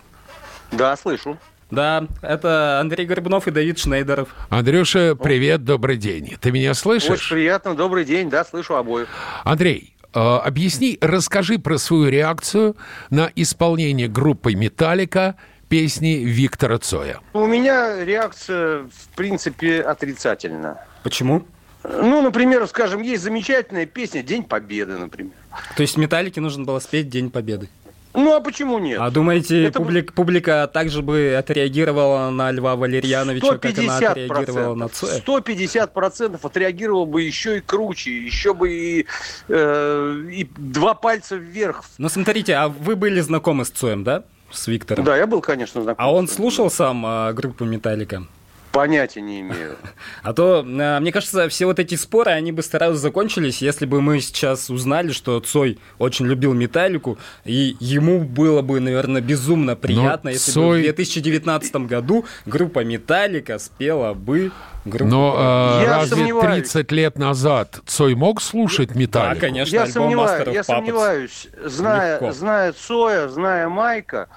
Да, 0.72 0.96
слышу. 0.98 1.40
Да, 1.72 2.08
это 2.22 2.80
Андрей 2.80 3.06
Горбунов 3.06 3.48
и 3.48 3.52
Давид 3.52 3.78
Шнейдеров. 3.78 4.30
Андрюша, 4.50 5.16
привет, 5.16 5.64
добрый 5.64 5.98
день. 5.98 6.36
Ты 6.42 6.52
меня 6.52 6.74
слышишь? 6.74 7.10
Очень 7.10 7.36
приятно, 7.36 7.76
добрый 7.76 8.06
день, 8.06 8.30
да, 8.30 8.44
слышу 8.44 8.76
обоих. 8.76 9.08
Андрей, 9.44 9.94
э, 10.14 10.20
объясни, 10.20 10.98
расскажи 11.00 11.60
про 11.60 11.78
свою 11.78 12.10
реакцию 12.10 12.76
на 13.12 13.32
исполнение 13.36 14.08
группой 14.08 14.56
«Металлика» 14.56 15.36
песни 15.68 16.24
Виктора 16.26 16.80
Цоя. 16.80 17.20
У 17.34 17.46
меня 17.46 18.04
реакция, 18.04 18.80
в 18.84 19.16
принципе, 19.16 19.82
отрицательная. 19.82 20.88
Почему? 21.04 21.46
Ну, 21.84 22.22
например, 22.22 22.68
скажем, 22.68 23.02
есть 23.04 23.24
замечательная 23.24 23.86
песня 23.86 24.24
«День 24.24 24.44
Победы», 24.44 24.98
например. 24.98 25.34
То 25.76 25.82
есть 25.82 25.98
Металлике 25.98 26.42
нужно 26.42 26.66
было 26.66 26.80
спеть 26.80 27.10
«День 27.10 27.30
Победы»? 27.30 27.70
Ну, 28.14 28.36
а 28.36 28.42
почему 28.42 28.80
нет? 28.80 29.00
А 29.00 29.12
думаете, 29.12 29.66
Это... 29.66 29.80
публик, 29.80 30.14
публика 30.14 30.70
также 30.72 31.02
бы 31.02 31.36
отреагировала 31.38 32.30
на 32.32 32.52
Льва 32.52 32.76
Валерьяновича, 32.76 33.58
как 33.58 33.78
она 33.78 33.98
отреагировала 33.98 34.76
на 34.76 34.90
Цоя? 34.90 35.22
150% 35.22 36.40
отреагировала 36.42 37.06
бы 37.06 37.22
еще 37.22 37.58
и 37.58 37.62
круче, 37.62 38.12
еще 38.26 38.54
бы 38.54 38.72
и, 38.72 39.06
э, 39.48 40.24
и 40.32 40.50
два 40.58 40.96
пальца 40.96 41.36
вверх. 41.36 41.84
Ну, 41.98 42.10
смотрите, 42.10 42.56
а 42.56 42.68
вы 42.68 42.96
были 42.96 43.20
знакомы 43.20 43.66
с 43.66 43.70
Цоем, 43.70 44.04
да? 44.04 44.24
С 44.52 44.68
Виктором? 44.68 45.06
Да, 45.06 45.16
я 45.16 45.28
был, 45.28 45.42
конечно, 45.42 45.82
знаком. 45.84 46.04
А 46.04 46.12
он 46.12 46.28
слушал 46.28 46.72
сам 46.72 47.04
а, 47.06 47.34
группу 47.34 47.66
«Металлика»? 47.66 48.24
Понятия 48.72 49.22
не 49.22 49.42
имею. 49.42 49.76
А 50.22 50.34
то, 50.34 50.66
э, 50.68 51.00
мне 51.00 51.12
кажется, 51.12 51.48
все 51.50 51.66
вот 51.66 51.80
эти 51.80 51.96
споры, 51.96 52.32
они 52.32 52.52
бы 52.52 52.62
сразу 52.62 52.96
закончились, 52.96 53.62
если 53.62 53.86
бы 53.86 54.02
мы 54.02 54.20
сейчас 54.20 54.70
узнали, 54.70 55.12
что 55.12 55.40
Цой 55.40 55.80
очень 55.98 56.26
любил 56.26 56.54
металлику, 56.54 57.18
и 57.46 57.76
ему 57.80 58.20
было 58.20 58.62
бы, 58.62 58.80
наверное, 58.80 59.22
безумно 59.22 59.76
приятно, 59.76 60.30
Но 60.30 60.30
если 60.32 60.52
Цой... 60.52 60.84
бы 60.84 60.92
в 60.92 60.96
2019 60.96 61.76
году 61.88 62.26
группа 62.46 62.84
Металлика 62.84 63.60
спела 63.60 64.14
бы 64.14 64.52
группу. 64.86 65.10
Но 65.10 65.80
э, 65.82 65.88
разве 65.88 66.18
сомневаюсь. 66.18 66.70
30 66.70 66.92
лет 66.92 67.18
назад 67.18 67.82
Цой 67.86 68.16
мог 68.16 68.42
слушать 68.42 68.96
Металлику? 68.96 69.36
Да, 69.36 69.48
конечно, 69.48 69.76
я 69.76 69.88
сомневаюсь, 69.88 70.54
я 70.54 70.64
сомневаюсь, 70.64 71.48
зная, 71.64 72.32
зная 72.32 72.74
Цоя, 72.74 73.30
зная 73.30 73.70
Майка, 73.70 74.28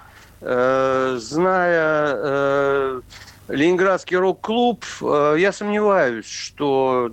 э, 0.40 1.18
зная... 1.20 2.14
Э, 2.14 3.00
Ленинградский 3.52 4.16
рок-клуб, 4.16 4.84
э, 5.02 5.36
я 5.38 5.52
сомневаюсь, 5.52 6.26
что 6.26 7.10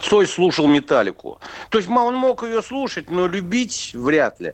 Цой 0.00 0.28
слушал 0.28 0.68
«Металлику». 0.68 1.40
То 1.70 1.78
есть 1.78 1.90
он 1.90 2.14
мог 2.14 2.44
ее 2.44 2.62
слушать, 2.62 3.10
но 3.10 3.26
любить 3.26 3.90
вряд 3.94 4.38
ли. 4.40 4.52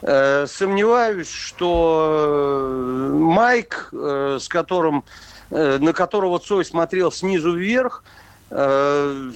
Э, 0.00 0.46
сомневаюсь, 0.48 1.30
что 1.30 2.62
э, 2.62 3.10
Майк, 3.12 3.90
с 3.92 4.48
которым, 4.48 5.04
на 5.50 5.92
которого 5.92 6.38
Цой 6.38 6.64
смотрел 6.64 7.12
снизу 7.12 7.54
вверх, 7.54 8.04
донес 8.50 9.34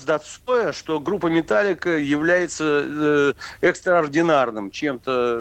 до 0.00 0.18
Цоя, 0.18 0.72
что 0.72 1.00
группа 1.00 1.28
«Металлика» 1.28 1.96
является 1.96 3.34
экстраординарным 3.62 4.70
чем-то 4.70 5.40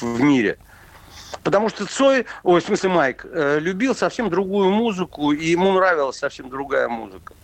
в 0.00 0.20
мире. 0.20 0.56
Потому 1.46 1.68
что 1.68 1.86
Цой, 1.86 2.26
ой, 2.42 2.60
в 2.60 2.64
смысле 2.64 2.88
Майк, 2.88 3.24
э, 3.24 3.60
любил 3.60 3.94
совсем 3.94 4.30
другую 4.30 4.70
музыку, 4.70 5.30
и 5.30 5.46
ему 5.46 5.70
нравилась 5.74 6.18
совсем 6.18 6.50
другая 6.50 6.88
музыка. 6.88 7.34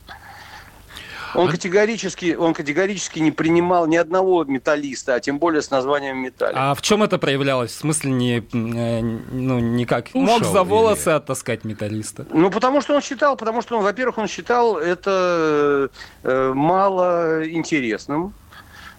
Он 1.36 1.48
категорически, 1.48 2.34
он 2.34 2.52
категорически 2.52 3.20
не 3.20 3.30
принимал 3.30 3.86
ни 3.86 3.94
одного 3.94 4.42
металлиста, 4.42 5.14
а 5.14 5.20
тем 5.20 5.38
более 5.38 5.62
с 5.62 5.70
названием 5.70 6.18
металлик. 6.18 6.56
А 6.58 6.74
в 6.74 6.82
чем 6.82 7.04
это 7.04 7.16
проявлялось? 7.16 7.70
В 7.70 7.76
смысле 7.76 8.10
не, 8.10 8.38
э, 8.38 9.00
ну, 9.00 9.60
никак? 9.60 10.08
Ушел 10.14 10.20
Мог 10.20 10.44
за 10.46 10.64
волосы 10.64 11.10
или... 11.10 11.16
оттаскать 11.16 11.64
металлиста? 11.64 12.26
Ну, 12.32 12.50
потому 12.50 12.80
что 12.80 12.96
он 12.96 13.02
считал, 13.02 13.36
потому 13.36 13.62
что, 13.62 13.78
он, 13.78 13.84
во-первых, 13.84 14.18
он 14.18 14.26
считал 14.26 14.78
это 14.78 15.90
э, 16.24 16.52
мало 16.52 17.48
интересным. 17.48 18.34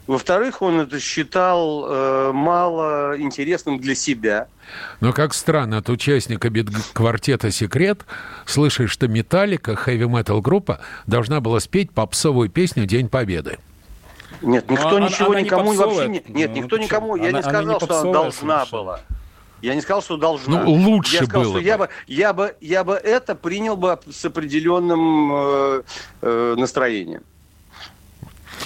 Во-вторых, 0.05 0.61
он 0.61 0.81
это 0.81 0.99
считал 0.99 1.85
э, 1.87 2.31
мало 2.33 3.15
интересным 3.17 3.79
для 3.79 3.95
себя. 3.95 4.47
Но 4.99 5.13
как 5.13 5.33
странно, 5.33 5.77
от 5.77 5.89
участника 5.89 6.51
квартета 6.93 7.51
«Секрет» 7.51 8.01
слышишь, 8.45 8.91
что 8.91 9.07
«Металлика», 9.07 9.75
хэви-метал 9.75 10.41
группа, 10.41 10.81
должна 11.07 11.39
была 11.39 11.61
спеть 11.61 11.91
попсовую 11.91 12.49
песню 12.49 12.85
«День 12.85 13.07
Победы». 13.07 13.59
Нет, 14.41 14.69
никто 14.69 14.97
она, 14.97 15.07
ничего 15.07 15.31
она 15.31 15.41
никому 15.41 15.71
не 15.71 15.77
вообще 15.77 16.07
не... 16.07 16.23
Нет, 16.27 16.51
ну, 16.51 16.57
никто 16.57 16.77
никому... 16.77 17.15
Я 17.15 17.29
она, 17.29 17.37
не 17.37 17.43
сказал, 17.43 17.65
не 17.65 17.79
что 17.79 17.99
она 18.01 18.11
должна 18.11 18.65
была. 18.65 18.99
Я 19.61 19.75
не 19.75 19.81
сказал, 19.81 20.01
что 20.01 20.17
должна. 20.17 20.63
Ну, 20.63 20.71
лучше 20.71 21.15
я 21.15 21.23
сказал, 21.23 21.43
было 21.43 21.53
что 21.53 21.59
бы. 21.61 21.65
Я, 21.65 21.77
бы, 21.77 21.89
я, 22.07 22.33
бы, 22.33 22.55
я 22.59 22.83
бы 22.83 22.95
это 22.95 23.35
принял 23.35 23.77
бы 23.77 23.97
с 24.11 24.25
определенным 24.25 25.31
э, 25.33 25.83
э, 26.21 26.55
настроением. 26.57 27.23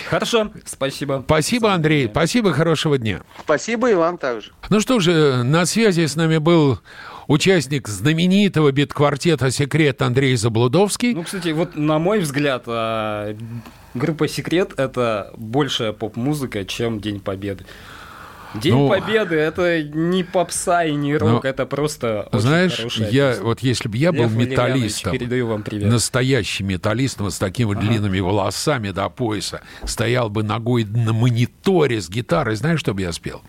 Хорошо, 0.05 0.51
спасибо. 0.65 1.23
Спасибо, 1.25 1.73
Андрей. 1.73 2.07
Спасибо, 2.07 2.53
хорошего 2.53 2.97
дня. 2.97 3.21
Спасибо 3.39 3.89
и 3.89 3.93
вам 3.93 4.17
также. 4.17 4.51
Ну 4.69 4.79
что 4.79 4.99
же, 4.99 5.43
на 5.43 5.65
связи 5.65 6.05
с 6.05 6.15
нами 6.15 6.38
был 6.38 6.79
участник 7.27 7.88
знаменитого 7.88 8.71
бит-квартета 8.71 9.51
«Секрет» 9.51 10.01
Андрей 10.01 10.36
Заблудовский. 10.36 11.13
Ну, 11.13 11.23
кстати, 11.23 11.49
вот 11.49 11.75
на 11.75 11.99
мой 11.99 12.19
взгляд, 12.19 12.63
а, 12.67 13.36
группа 13.93 14.27
«Секрет»— 14.27 14.73
это 14.77 15.31
большая 15.36 15.91
поп-музыка, 15.91 16.65
чем 16.65 16.99
«День 16.99 17.19
Победы». 17.19 17.65
День 18.53 18.73
ну, 18.73 18.89
Победы 18.89 19.36
это 19.36 19.83
не 19.83 20.23
попса 20.23 20.83
и 20.83 20.95
не 20.95 21.17
рок, 21.17 21.43
ну, 21.43 21.49
это 21.49 21.65
просто 21.65 22.29
знаешь, 22.31 22.79
я 22.97 23.31
песня. 23.31 23.43
вот 23.43 23.60
если 23.60 23.89
бы 23.89 23.97
я 23.97 24.12
был 24.12 24.23
Лев 24.23 24.33
металлистом, 24.33 25.12
передаю 25.12 25.47
вам 25.47 25.63
привет. 25.63 25.91
настоящим 25.91 26.67
металлистом 26.67 27.25
вот 27.25 27.33
с 27.33 27.39
такими 27.39 27.73
ага. 27.73 27.81
длинными 27.81 28.19
волосами 28.19 28.91
до 28.91 29.10
пояса, 29.10 29.62
стоял 29.83 30.29
бы 30.29 30.43
ногой 30.43 30.86
на 30.86 31.13
мониторе 31.13 32.01
с 32.01 32.10
гитарой, 32.10 32.55
знаешь, 32.55 32.79
что 32.79 32.93
бы 32.93 33.01
я 33.01 33.12
спел? 33.12 33.41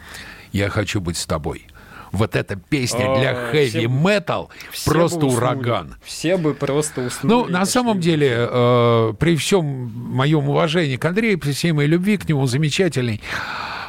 Я 0.52 0.68
хочу 0.68 1.00
быть 1.00 1.16
с 1.16 1.26
тобой 1.26 1.66
вот 2.12 2.36
эта 2.36 2.56
песня 2.56 3.18
для 3.18 3.34
хэви-метал 3.34 4.50
просто 4.84 5.26
ураган. 5.26 5.96
Все 6.02 6.36
бы 6.36 6.54
просто 6.54 7.02
уснули. 7.02 7.32
Ну, 7.32 7.46
на 7.46 7.66
самом 7.66 8.00
деле, 8.00 8.48
э, 8.50 9.14
при 9.18 9.36
всем 9.36 9.64
моем 9.64 10.48
уважении 10.48 10.96
к 10.96 11.04
Андрею, 11.04 11.38
при 11.38 11.52
всей 11.52 11.72
моей 11.72 11.88
любви 11.88 12.16
к 12.16 12.28
нему, 12.28 12.46
замечательный 12.46 13.20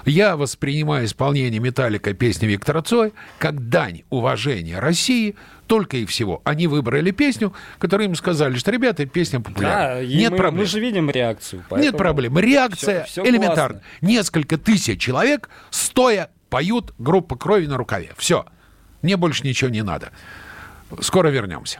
Я 0.06 0.36
воспринимаю 0.38 1.06
исполнение 1.06 1.60
«Металлика» 1.60 2.14
песни 2.14 2.48
Виктора 2.48 2.82
Цоя 2.82 3.12
как 3.38 3.70
дань 3.70 4.04
уважения 4.10 4.80
России 4.80 5.36
только 5.68 5.98
и 5.98 6.06
всего. 6.06 6.42
Они 6.46 6.68
выбрали 6.68 7.12
песню, 7.12 7.54
которую 7.78 8.10
им 8.10 8.16
сказали, 8.16 8.56
что, 8.58 8.72
ребята, 8.72 9.06
песня 9.06 9.40
популярна. 9.40 9.96
Да, 9.96 10.04
Нет 10.04 10.32
мы, 10.32 10.38
проблем. 10.38 10.62
мы 10.62 10.66
же 10.66 10.80
видим 10.80 11.10
реакцию. 11.10 11.64
Нет 11.72 11.96
проблем. 11.98 12.38
Реакция 12.40 13.04
Всё- 13.04 13.22
всё 13.24 13.30
элементарна. 13.30 13.80
классно. 13.80 14.08
Несколько 14.08 14.58
тысяч 14.58 15.00
человек 15.00 15.50
стоя 15.70 16.30
поют 16.50 16.94
группа 16.98 17.36
крови 17.36 17.68
на 17.68 17.78
рукаве. 17.78 18.12
Все. 18.18 18.46
Мне 19.02 19.16
больше 19.18 19.46
ничего 19.46 19.70
не 19.70 19.84
надо. 19.84 20.10
Скоро 21.02 21.28
вернемся. 21.30 21.80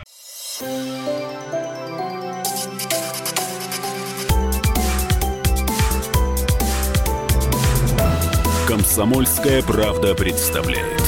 Комсомольская 8.91 9.63
правда 9.63 10.13
представляет. 10.15 11.01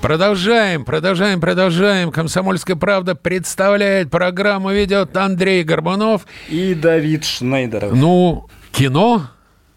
Продолжаем, 0.00 0.84
продолжаем, 0.84 1.40
продолжаем. 1.40 2.12
Комсомольская 2.12 2.76
правда 2.76 3.16
представляет 3.16 4.08
программу, 4.08 4.70
ведет 4.70 5.16
Андрей 5.16 5.64
Горбунов. 5.64 6.28
И 6.48 6.74
Давид 6.74 7.24
Шнейдеров. 7.24 7.92
Ну, 7.92 8.46
кино 8.70 9.28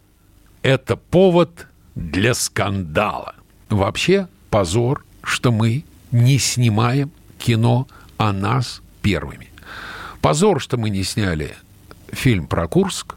–это 0.61 0.97
повод 0.97 1.65
для 1.95 2.35
скандала. 2.35 3.33
Вообще 3.71 4.27
позор, 4.51 5.03
что 5.23 5.51
мы 5.51 5.83
не 6.11 6.37
снимаем 6.37 7.09
кино 7.39 7.87
о 8.17 8.31
нас 8.31 8.83
первыми. 9.01 9.49
Позор, 10.21 10.61
что 10.61 10.77
мы 10.77 10.91
не 10.91 11.03
сняли 11.03 11.55
фильм 12.11 12.45
про 12.45 12.67
Курск. 12.67 13.15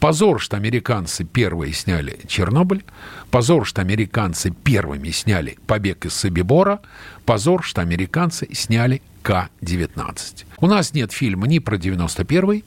Позор, 0.00 0.40
что 0.40 0.56
американцы 0.56 1.24
первые 1.24 1.72
сняли 1.72 2.18
Чернобыль. 2.26 2.84
Позор, 3.30 3.66
что 3.66 3.80
американцы 3.80 4.50
первыми 4.50 5.10
сняли 5.10 5.58
«Побег 5.66 6.06
из 6.06 6.14
Собибора». 6.14 6.80
Позор, 7.24 7.62
что 7.62 7.80
американцы 7.80 8.48
сняли 8.52 9.02
К-19. 9.22 10.44
У 10.58 10.66
нас 10.66 10.92
нет 10.92 11.12
фильма 11.12 11.46
ни 11.46 11.58
про 11.58 11.76
91-й, 11.76 12.64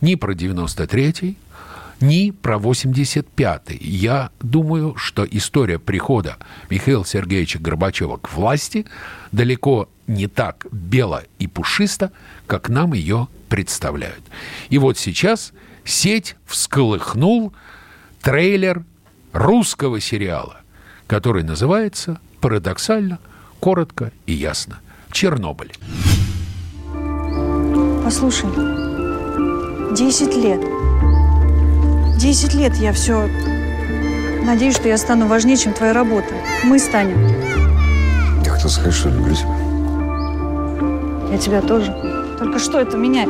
ни 0.00 0.14
про 0.16 0.34
93-й, 0.34 1.36
ни 2.02 2.30
про 2.32 2.56
85-й. 2.58 3.78
Я 3.80 4.30
думаю, 4.40 4.96
что 4.96 5.24
история 5.24 5.78
прихода 5.78 6.36
Михаила 6.68 7.06
Сергеевича 7.06 7.58
Горбачева 7.60 8.18
к 8.18 8.32
власти 8.32 8.86
далеко 9.30 9.88
не 10.06 10.26
так 10.26 10.66
бело 10.70 11.22
и 11.38 11.46
пушисто, 11.46 12.12
как 12.46 12.68
нам 12.68 12.92
ее 12.92 13.28
представляют. 13.48 14.22
И 14.68 14.78
вот 14.78 14.98
сейчас 14.98 15.52
сеть 15.84 16.36
всколыхнул 16.46 17.52
трейлер 18.22 18.84
русского 19.32 20.00
сериала, 20.00 20.60
который 21.06 21.42
называется 21.42 22.20
парадоксально, 22.40 23.18
коротко 23.60 24.12
и 24.26 24.32
ясно 24.32 24.80
«Чернобыль». 25.10 25.72
Послушай, 28.04 28.50
10 29.94 30.36
лет. 30.36 30.60
10 32.18 32.54
лет 32.54 32.74
я 32.76 32.92
все... 32.92 33.28
Надеюсь, 34.44 34.74
что 34.74 34.88
я 34.88 34.98
стану 34.98 35.26
важнее, 35.28 35.56
чем 35.56 35.72
твоя 35.72 35.92
работа. 35.92 36.34
Мы 36.64 36.78
станем. 36.78 37.16
Я 38.44 38.50
хотел 38.50 38.68
сказать, 38.68 38.92
что 38.92 39.08
люблю 39.08 39.34
тебя. 39.34 39.56
Я 41.32 41.38
тебя 41.38 41.62
тоже. 41.62 41.92
Только 42.38 42.58
что 42.58 42.80
это 42.80 42.96
меняет? 42.96 43.28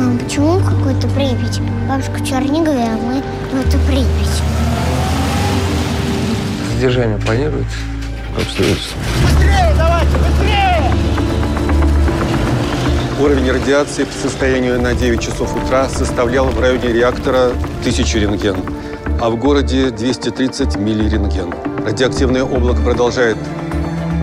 Мам, 0.00 0.16
почему 0.16 0.58
какой-то 0.60 1.06
Припять? 1.08 1.60
Бабушка 1.86 2.24
Черниговая, 2.24 2.94
а 2.94 2.96
мы 2.96 3.22
какой-то 3.50 3.76
Припять. 3.86 4.42
Содержание 6.72 7.18
планируется 7.18 7.76
по 8.34 8.40
обстоятельствам. 8.40 8.98
Быстрее 9.22 9.74
давайте, 9.76 10.16
быстрее! 10.16 10.90
Уровень 13.20 13.52
радиации 13.52 14.04
по 14.04 14.12
состоянию 14.14 14.80
на 14.80 14.94
9 14.94 15.20
часов 15.20 15.54
утра 15.54 15.86
составлял 15.90 16.46
в 16.46 16.58
районе 16.58 16.94
реактора 16.94 17.50
1000 17.80 18.20
рентген, 18.20 18.56
а 19.20 19.28
в 19.28 19.36
городе 19.36 19.90
230 19.90 20.76
миллирентген. 20.76 21.52
Радиоактивное 21.84 22.44
облако 22.44 22.80
продолжает 22.80 23.36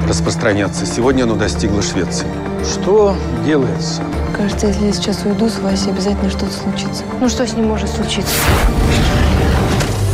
распространяться. 0.09 0.87
Сегодня 0.87 1.25
оно 1.25 1.35
достигло 1.35 1.83
Швеции. 1.83 2.25
Что 2.63 3.15
делается? 3.45 4.03
Кажется, 4.35 4.67
если 4.67 4.85
я 4.85 4.93
сейчас 4.93 5.23
уйду 5.25 5.49
с 5.49 5.59
Васей, 5.59 5.91
обязательно 5.91 6.29
что-то 6.29 6.51
случится. 6.51 7.03
Ну 7.19 7.29
что 7.29 7.47
с 7.47 7.53
ним 7.53 7.67
может 7.67 7.89
случиться? 7.89 8.33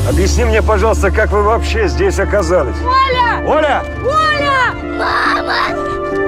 Объясни 0.08 0.46
мне, 0.46 0.62
пожалуйста, 0.62 1.12
как 1.12 1.32
вы 1.32 1.44
вообще 1.44 1.88
здесь 1.88 2.20
оказались? 2.20 2.76
Оля! 2.84 3.44
Оля! 3.48 3.84
Оля! 4.04 4.74
Мама! 4.98 5.54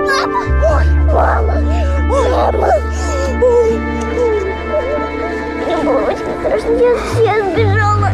Папа! 0.07 0.39
Ой, 0.73 0.85
мама! 1.13 1.61
Мама! 2.09 2.67
Мне 5.65 5.77
было 5.77 5.99
очень 6.01 6.31
страшно. 6.39 6.71
Я, 7.23 7.37
я 7.37 7.51
сбежала. 7.51 8.09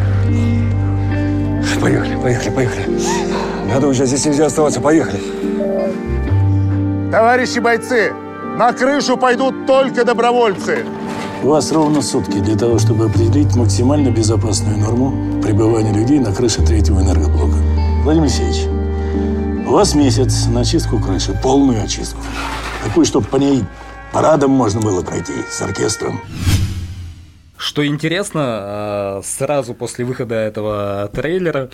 Поехали, 1.80 2.14
поехали, 2.16 2.50
поехали. 2.50 2.86
Надо 3.66 3.88
уже, 3.88 4.06
здесь 4.06 4.24
нельзя 4.24 4.46
оставаться. 4.46 4.80
Поехали. 4.80 5.20
Товарищи 7.12 7.58
бойцы, 7.58 8.10
на 8.56 8.72
крышу 8.72 9.18
пойдут 9.18 9.66
только 9.66 10.02
добровольцы. 10.02 10.86
У 11.42 11.48
вас 11.48 11.70
ровно 11.70 12.00
сутки 12.00 12.38
для 12.38 12.56
того, 12.56 12.78
чтобы 12.78 13.04
определить 13.04 13.54
максимально 13.54 14.08
безопасную 14.08 14.78
норму 14.78 15.42
пребывания 15.42 15.92
людей 15.92 16.18
на 16.18 16.32
крыше 16.34 16.64
третьего 16.64 17.02
энергоблока. 17.02 17.56
Владимир 18.02 18.28
Алексеевич, 18.28 18.66
у 19.66 19.72
вас 19.72 19.94
месяц 19.94 20.46
на 20.46 20.60
очистку 20.60 20.98
крыши, 20.98 21.38
полную 21.42 21.84
очистку. 21.84 22.22
Такую, 22.82 23.04
чтобы 23.04 23.26
по 23.26 23.36
ней 23.36 23.62
парадом 24.10 24.52
можно 24.52 24.80
было 24.80 25.02
пройти 25.02 25.34
с 25.50 25.60
оркестром. 25.60 26.18
Что 27.58 27.86
интересно, 27.86 29.20
э, 29.20 29.22
сразу 29.22 29.74
после 29.74 30.06
выхода 30.06 30.34
этого 30.34 31.10
трейлера 31.12 31.68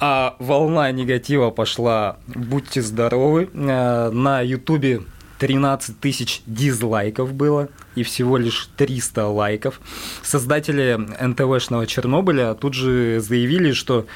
а 0.00 0.36
волна 0.38 0.90
негатива 0.92 1.50
пошла, 1.50 2.18
будьте 2.26 2.82
здоровы, 2.82 3.48
э, 3.52 4.10
на 4.10 4.40
ютубе 4.40 5.02
13 5.38 5.98
тысяч 6.00 6.42
дизлайков 6.46 7.32
было 7.32 7.68
и 7.94 8.02
всего 8.02 8.36
лишь 8.36 8.68
300 8.76 9.26
лайков. 9.26 9.80
Создатели 10.22 10.98
НТВшного 11.20 11.86
Чернобыля 11.86 12.54
тут 12.54 12.74
же 12.74 13.20
заявили, 13.20 13.72
что 13.72 14.06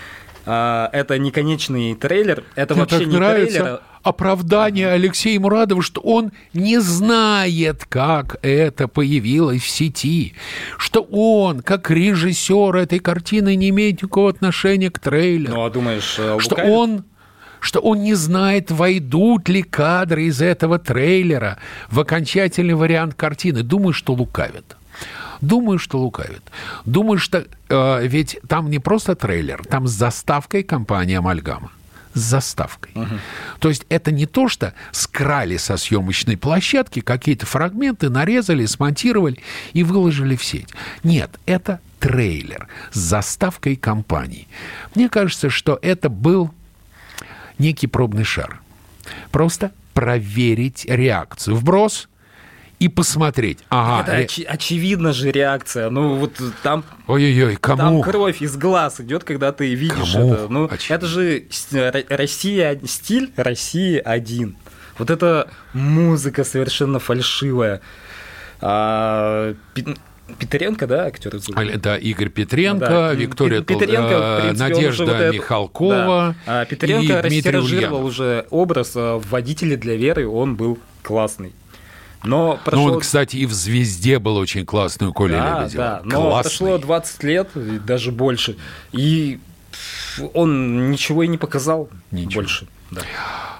это 0.45 1.19
не 1.19 1.31
конечный 1.31 1.95
трейлер, 1.95 2.45
это 2.55 2.75
Мне 2.75 2.83
вообще 2.83 2.99
так 2.99 3.07
не 3.07 3.17
нравится 3.17 3.59
трейлер. 3.59 3.81
а 4.03 4.09
оправдание 4.09 4.89
Алексея 4.89 5.39
Мурадова, 5.39 5.83
что 5.83 6.01
он 6.01 6.33
не 6.53 6.81
знает, 6.81 7.85
как 7.89 8.37
это 8.43 8.89
появилось 8.89 9.63
в 9.63 9.69
сети, 9.69 10.35
что 10.79 11.03
он, 11.03 11.61
как 11.61 11.91
режиссер 11.91 12.77
этой 12.77 12.99
картины, 12.99 13.55
не 13.55 13.71
имеет 13.71 14.03
никакого 14.03 14.31
отношения 14.31 14.91
к 14.91 14.99
трейлеру. 14.99 15.55
Ну, 15.55 15.65
а 15.65 15.71
думаешь, 15.71 16.17
э, 16.19 16.39
что 16.41 16.55
лукавит? 16.55 16.73
он 16.73 17.05
что 17.61 17.79
он 17.79 18.03
не 18.03 18.15
знает, 18.15 18.73
войдут 18.73 19.49
ли 19.49 19.63
кадры 19.63 20.25
из 20.25 20.43
этого 20.43 20.81
трейлера 20.81 21.59
в 21.91 22.01
окончательный 22.01 22.75
вариант 22.75 23.15
картины. 23.15 23.63
Думаю, 23.63 23.93
что 23.93 24.15
лукавит. 24.15 24.77
Думаю, 25.43 25.79
что 25.79 25.99
лукавит. 25.99 26.43
Думаю, 26.87 27.19
что 27.19 27.45
э, 27.69 28.07
ведь 28.07 28.39
там 28.49 28.71
не 28.71 28.79
просто 28.79 29.15
трейлер, 29.15 29.63
там 29.69 29.87
с 29.87 29.91
заставкой 29.91 30.63
компания 30.63 31.19
«Амальгама». 31.19 31.71
С 32.15 32.21
заставкой. 32.21 32.93
То 33.59 33.71
есть 33.71 33.87
это 33.89 34.13
не 34.13 34.27
то, 34.27 34.47
что 34.47 34.75
скрали 34.93 35.57
со 35.57 35.79
съемочной 35.79 36.37
площадки 36.37 37.01
какие-то 37.01 37.47
фрагменты, 37.47 38.11
нарезали, 38.11 38.67
смонтировали 38.67 39.39
и 39.73 39.83
выложили 39.83 40.37
в 40.37 40.45
сеть. 40.45 40.69
Нет, 41.03 41.31
это 41.47 41.81
трейлер 42.01 42.69
с 42.93 42.99
заставкой 42.99 43.77
компании. 43.77 44.47
Мне 44.95 45.09
кажется, 45.09 45.49
что 45.49 45.79
это 45.81 46.11
был 46.11 46.53
некий 47.59 47.87
пробный 47.87 48.25
шар. 48.25 48.61
Просто 49.31 49.73
проверить 49.95 50.85
реакцию. 50.87 51.57
Вброс 51.57 52.09
и 52.83 52.89
посмотреть. 52.89 53.59
Ага, 53.69 54.03
это 54.13 54.23
очи- 54.23 54.45
очевидно 54.45 55.13
же 55.13 55.31
реакция. 55.31 55.89
Ну 55.91 56.17
вот 56.17 56.33
там, 56.63 56.85
Ой-ой-ой, 57.07 57.57
там 57.57 57.79
кому? 57.79 58.03
кровь 58.03 58.43
из 58.43 58.57
глаз 58.57 59.01
идет, 59.01 59.25
когда 59.25 59.53
ты 59.53 59.75
видишь 59.75 60.13
Кому? 60.13 60.35
это. 60.35 60.47
Ну 60.49 60.71
это 60.89 61.07
же 61.07 61.45
Россия, 62.09 62.81
стиль 62.87 63.33
России 63.37 63.99
один. 63.99 64.57
Вот 64.99 65.11
эта 65.11 65.49
музыка 65.73 66.45
совершенно 66.45 66.99
фальшивая. 66.99 67.81
А, 68.61 69.55
Петренко, 70.39 70.87
да, 70.87 71.05
актер? 71.07 71.35
А, 71.55 71.79
Да, 71.79 71.97
Игорь 71.99 72.29
Петренко, 72.31 72.87
Да, 72.87 73.13
Виктория 73.13 73.61
Пет- 73.61 73.67
Петренко, 73.81 74.19
в 74.19 74.41
принципе, 74.43 74.69
Надежда 74.75 75.05
вот 75.05 75.15
это- 75.15 75.33
Михалкова 75.37 76.35
Да. 76.47 76.61
А 76.63 76.65
Петренко 76.65 77.19
и 77.21 77.29
Дмитрий 77.29 77.59
уже 77.89 78.47
образ 78.51 78.93
а, 78.97 79.19
в 79.19 79.29
«Водителе 79.31 79.77
для 79.77 79.97
Веры», 79.97 80.27
он 80.29 80.57
был 80.57 80.79
классный. 81.03 81.53
Но 82.25 82.59
прошло... 82.65 82.89
Ну, 82.89 82.95
он, 82.95 83.01
кстати, 83.01 83.37
и 83.37 83.47
в 83.47 83.53
«Звезде» 83.53 84.19
был 84.19 84.37
очень 84.37 84.65
классный 84.65 85.09
у 85.09 85.13
Коли 85.13 85.33
да, 85.33 85.63
Лебедева. 85.63 85.85
да, 85.85 86.01
но 86.05 86.31
Классный. 86.31 86.43
прошло 86.43 86.79
20 86.79 87.23
лет, 87.25 87.57
и 87.57 87.79
даже 87.79 88.13
больше, 88.13 88.57
и 88.93 89.41
он 90.35 90.91
ничего 90.91 91.23
и 91.23 91.29
не 91.29 91.39
показал 91.39 91.89
больше. 92.11 92.67
Да. 92.91 93.01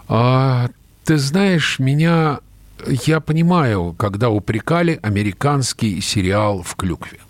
А, 0.09 0.69
ты 1.05 1.19
знаешь, 1.19 1.79
меня... 1.79 2.41
Я 2.87 3.21
понимаю, 3.21 3.95
когда 3.97 4.29
упрекали 4.29 4.99
американский 5.03 6.01
сериал 6.01 6.63
в 6.63 6.75
клюкве. 6.75 7.21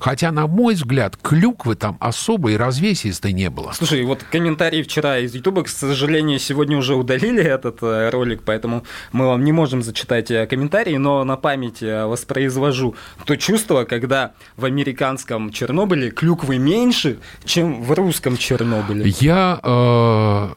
Хотя, 0.00 0.30
на 0.30 0.46
мой 0.46 0.74
взгляд, 0.74 1.16
клюквы 1.20 1.74
там 1.74 1.96
особой 2.00 2.56
развесистой 2.56 3.32
не 3.32 3.50
было. 3.50 3.72
Слушай, 3.72 4.04
вот 4.04 4.22
комментарии 4.30 4.82
вчера 4.82 5.18
из 5.18 5.34
Ютуба, 5.34 5.64
к 5.64 5.68
сожалению, 5.68 6.38
сегодня 6.38 6.78
уже 6.78 6.94
удалили 6.94 7.42
этот 7.42 7.82
э, 7.82 8.10
ролик, 8.10 8.42
поэтому 8.44 8.84
мы 9.12 9.26
вам 9.26 9.44
не 9.44 9.52
можем 9.52 9.82
зачитать 9.82 10.30
э, 10.30 10.46
комментарии, 10.46 10.96
но 10.96 11.24
на 11.24 11.36
память 11.36 11.82
э, 11.82 12.04
воспроизвожу 12.06 12.94
то 13.24 13.36
чувство, 13.36 13.84
когда 13.84 14.32
в 14.56 14.64
американском 14.64 15.50
Чернобыле 15.50 16.10
клюквы 16.10 16.58
меньше, 16.58 17.18
чем 17.44 17.82
в 17.82 17.92
русском 17.92 18.36
Чернобыле. 18.36 19.12
Я, 19.18 19.58
э, 19.62 20.48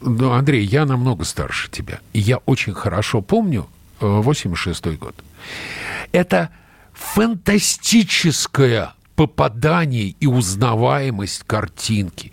ну, 0.00 0.32
Андрей, 0.32 0.64
я 0.64 0.84
намного 0.86 1.24
старше 1.24 1.70
тебя. 1.70 2.00
И 2.12 2.18
я 2.18 2.38
очень 2.46 2.74
хорошо 2.74 3.22
помню 3.22 3.68
э, 4.00 4.06
86-й 4.06 4.96
год. 4.96 5.14
Это 6.10 6.50
фантастическое 6.98 8.92
попадание 9.14 10.14
и 10.20 10.26
узнаваемость 10.26 11.42
картинки, 11.44 12.32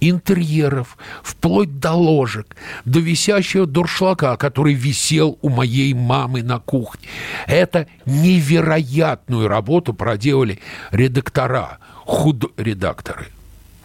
интерьеров, 0.00 0.96
вплоть 1.22 1.78
до 1.78 1.92
ложек, 1.92 2.56
до 2.84 3.00
висящего 3.00 3.66
дуршлака, 3.66 4.36
который 4.36 4.74
висел 4.74 5.38
у 5.42 5.50
моей 5.50 5.92
мамы 5.92 6.42
на 6.42 6.58
кухне. 6.58 7.08
Это 7.46 7.86
невероятную 8.06 9.48
работу 9.48 9.92
проделали 9.92 10.60
редактора, 10.90 11.78
худ... 12.06 12.50
редакторы. 12.56 13.26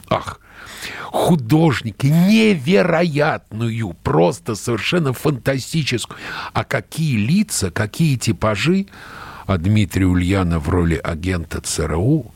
Ах, 0.09 0.39
художники, 1.07 2.07
невероятную, 2.07 3.93
просто 4.03 4.55
совершенно 4.55 5.11
фантастическую. 5.11 6.17
А 6.53 6.63
какие 6.63 7.17
лица, 7.17 7.71
какие 7.71 8.15
типажи, 8.15 8.87
а 9.47 9.57
Дмитрий 9.57 10.05
Ульянов 10.05 10.67
в 10.67 10.69
роли 10.69 10.99
агента 11.01 11.61
ЦРУ, 11.61 12.31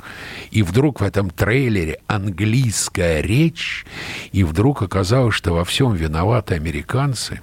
и 0.49 0.63
вдруг 0.63 1.01
в 1.01 1.03
этом 1.03 1.29
трейлере 1.29 1.99
английская 2.07 3.21
речь, 3.21 3.85
и 4.31 4.43
вдруг 4.43 4.81
оказалось, 4.81 5.35
что 5.35 5.53
во 5.53 5.65
всем 5.65 5.93
виноваты 5.93 6.55
американцы, 6.55 7.41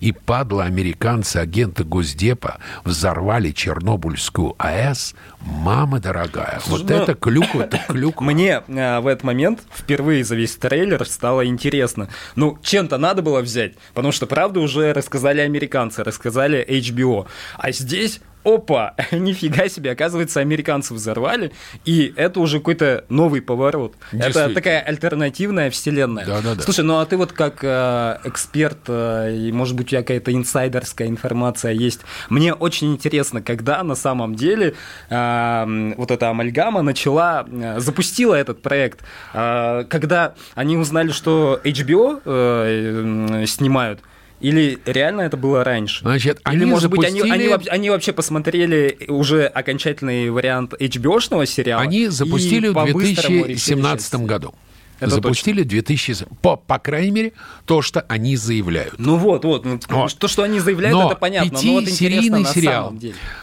и 0.00 0.12
падла 0.12 0.64
американцы, 0.64 1.36
агенты 1.36 1.84
Госдепа, 1.84 2.58
взорвали 2.84 3.52
Чернобыльскую 3.52 4.54
АЭС, 4.58 5.14
мама 5.40 6.00
дорогая, 6.00 6.60
вот 6.66 6.88
Ну, 6.88 6.96
это 6.96 7.14
клюква, 7.14 7.62
это 7.62 7.78
клюква. 7.88 8.24
Мне 8.24 8.62
э, 8.66 9.00
в 9.00 9.06
этот 9.06 9.22
момент 9.22 9.60
впервые 9.72 10.24
за 10.24 10.34
весь 10.34 10.56
трейлер 10.56 11.04
стало 11.06 11.46
интересно. 11.46 12.08
Ну, 12.36 12.58
чем-то 12.62 12.96
надо 12.96 13.22
было 13.22 13.40
взять, 13.42 13.74
потому 13.94 14.12
что 14.12 14.26
правду 14.26 14.62
уже 14.62 14.92
рассказали 14.92 15.40
американцы, 15.40 16.02
рассказали 16.02 16.66
HBO. 16.68 17.26
А 17.58 17.70
здесь 17.70 18.20
опа, 18.44 18.94
нифига 19.12 19.68
себе, 19.68 19.90
оказывается, 19.92 20.40
американцы 20.40 20.94
взорвали, 20.94 21.52
и 21.84 22.12
это 22.16 22.40
уже 22.40 22.58
какой-то 22.58 23.04
новый 23.08 23.42
поворот. 23.42 23.94
Это 24.12 24.52
такая 24.52 24.80
альтернативная 24.80 25.70
вселенная. 25.70 26.26
Да-да-да. 26.26 26.62
Слушай, 26.62 26.84
ну 26.84 26.98
а 26.98 27.06
ты 27.06 27.16
вот 27.16 27.32
как 27.32 27.60
э, 27.62 28.18
эксперт, 28.24 28.78
э, 28.88 29.34
и 29.34 29.52
может 29.52 29.76
быть 29.76 29.86
у 29.86 29.90
тебя 29.90 30.02
какая-то 30.02 30.32
инсайдерская 30.32 31.08
информация 31.08 31.72
есть, 31.72 32.00
мне 32.28 32.54
очень 32.54 32.92
интересно, 32.92 33.42
когда 33.42 33.82
на 33.82 33.94
самом 33.94 34.34
деле 34.34 34.74
э, 35.08 35.92
вот 35.96 36.10
эта 36.10 36.30
амальгама 36.30 36.82
начала, 36.82 37.46
э, 37.50 37.80
запустила 37.80 38.34
этот 38.34 38.62
проект, 38.62 39.00
Э, 39.32 39.84
когда 39.88 40.34
они 40.54 40.76
узнали, 40.76 41.10
что 41.10 41.60
HBO 41.64 42.20
э, 42.24 43.42
э, 43.42 43.46
снимают, 43.46 44.00
или 44.40 44.78
реально 44.86 45.22
это 45.22 45.36
было 45.36 45.64
раньше? 45.64 46.00
Значит, 46.00 46.40
Или, 46.46 46.62
они 46.62 46.64
может 46.64 46.90
быть, 46.90 47.04
они, 47.04 47.20
запустили- 47.20 47.52
они, 47.52 47.68
они 47.68 47.90
вообще 47.90 48.12
посмотрели 48.12 48.98
уже 49.08 49.46
окончательный 49.46 50.30
вариант 50.30 50.74
HBO-шного 50.74 51.46
сериала? 51.46 51.82
Они 51.82 52.08
запустили 52.08 52.68
в 52.68 52.74
по-быстрому 52.74 53.44
2017 53.44 54.12
решили 54.14 54.24
году. 54.24 54.54
Это 55.00 55.14
запустили 55.14 55.62
в 55.62 55.66
2000... 55.68 56.26
По, 56.42 56.56
по 56.56 56.78
крайней 56.78 57.10
мере, 57.10 57.32
то, 57.64 57.80
что 57.80 58.02
они 58.02 58.36
заявляют. 58.36 58.94
Ну 58.98 59.16
вот, 59.16 59.44
вот. 59.44 59.64
ну, 59.64 59.80
Вот. 59.88 60.14
То, 60.16 60.28
что 60.28 60.42
они 60.42 60.60
заявляют, 60.60 60.96
Но 60.96 61.06
это 61.06 61.16
понятно. 61.16 61.58
Но 61.62 61.72
вот 61.72 61.84
на 62.28 62.44
сериал. 62.44 62.94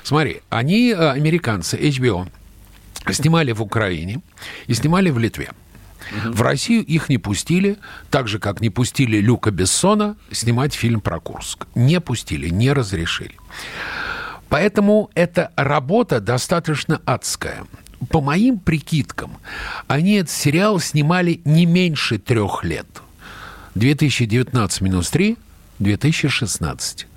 Смотри, 0.03 0.41
они, 0.49 0.91
э, 0.91 1.09
американцы, 1.09 1.77
HBO, 1.77 2.27
снимали 3.11 3.51
в 3.53 3.61
Украине 3.61 4.21
и 4.67 4.73
снимали 4.73 5.09
в 5.09 5.17
Литве. 5.17 5.51
В 6.25 6.41
Россию 6.41 6.85
их 6.85 7.09
не 7.09 7.17
пустили, 7.17 7.77
так 8.09 8.27
же, 8.27 8.39
как 8.39 8.61
не 8.61 8.69
пустили 8.69 9.17
Люка 9.17 9.51
Бессона 9.51 10.15
снимать 10.31 10.73
фильм 10.73 11.01
про 11.01 11.19
Курск. 11.19 11.67
Не 11.75 11.99
пустили, 11.99 12.49
не 12.49 12.71
разрешили. 12.73 13.35
Поэтому 14.49 15.09
эта 15.15 15.51
работа 15.55 16.19
достаточно 16.19 17.01
адская. 17.05 17.65
По 18.09 18.21
моим 18.21 18.59
прикидкам, 18.59 19.37
они 19.87 20.15
этот 20.15 20.31
сериал 20.31 20.79
снимали 20.79 21.41
не 21.45 21.65
меньше 21.65 22.19
трех 22.19 22.63
лет. 22.63 22.87
2019 23.75 24.81
минус 24.81 25.09
3– 25.09 25.37
2016. 25.79 27.07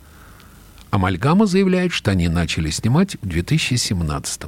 Амальгама 0.91 1.47
заявляет, 1.47 1.93
что 1.93 2.11
они 2.11 2.29
начали 2.29 2.71
снимать 2.71 3.17
в 3.23 3.27
2017 3.27 4.43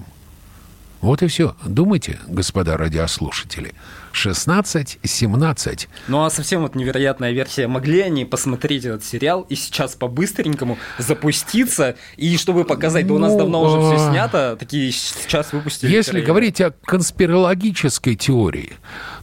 вот 1.03 1.21
и 1.21 1.27
все. 1.27 1.57
Думайте, 1.67 2.21
господа 2.29 2.77
радиослушатели. 2.77 3.75
16, 4.13 5.01
17. 5.03 5.89
Ну 6.07 6.25
а 6.25 6.31
совсем 6.31 6.63
вот 6.63 6.77
невероятная 6.77 7.33
версия. 7.33 7.67
Могли 7.67 8.03
они 8.03 8.25
посмотреть 8.25 8.85
этот 8.85 9.05
сериал 9.05 9.45
и 9.49 9.57
сейчас 9.57 9.97
по-быстренькому 9.97 10.79
запуститься, 10.99 11.97
и 12.17 12.37
чтобы 12.37 12.65
показать, 12.65 13.09
да 13.09 13.15
у 13.15 13.19
нас 13.19 13.35
давно 13.35 13.63
уже 13.63 13.81
все 13.81 14.05
ну, 14.05 14.13
снято, 14.13 14.57
такие 14.57 14.93
сейчас 14.93 15.53
выпустили. 15.53 15.91
Если 15.91 16.13
трейлер. 16.13 16.27
говорить 16.29 16.61
о 16.61 16.71
конспирологической 16.71 18.15
теории, 18.15 18.75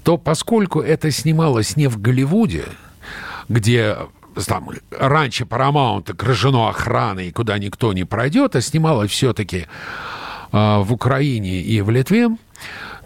то 0.04 0.18
поскольку 0.18 0.82
это 0.82 1.12
снималось 1.12 1.78
не 1.78 1.88
в 1.88 2.02
Голливуде, 2.02 2.66
где 3.48 3.96
там, 4.48 4.70
раньше 4.92 5.46
Paramount 5.46 6.12
окружено 6.12 6.68
охраной, 6.68 7.32
куда 7.32 7.58
никто 7.58 7.94
не 7.94 8.04
пройдет, 8.04 8.56
а 8.56 8.62
снималось 8.62 9.12
все-таки 9.12 9.66
а, 9.66 10.19
в 10.52 10.88
Украине 10.92 11.62
и 11.62 11.82
в 11.82 11.90
Литве, 11.90 12.30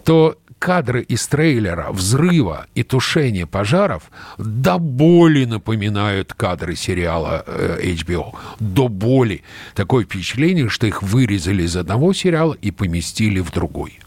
то 0.04 0.36
кадры 0.64 1.02
из 1.02 1.26
трейлера 1.28 1.92
взрыва 1.92 2.66
и 2.74 2.82
тушения 2.82 3.44
пожаров 3.44 4.10
до 4.38 4.78
боли 4.78 5.44
напоминают 5.44 6.32
кадры 6.32 6.74
сериала 6.74 7.44
э, 7.46 7.80
HBO. 7.82 8.34
До 8.60 8.88
боли. 8.88 9.42
Такое 9.74 10.04
впечатление, 10.04 10.70
что 10.70 10.86
их 10.86 11.02
вырезали 11.02 11.64
из 11.64 11.76
одного 11.76 12.14
сериала 12.14 12.54
и 12.54 12.70
поместили 12.70 13.40
в 13.40 13.50
другой. 13.50 13.98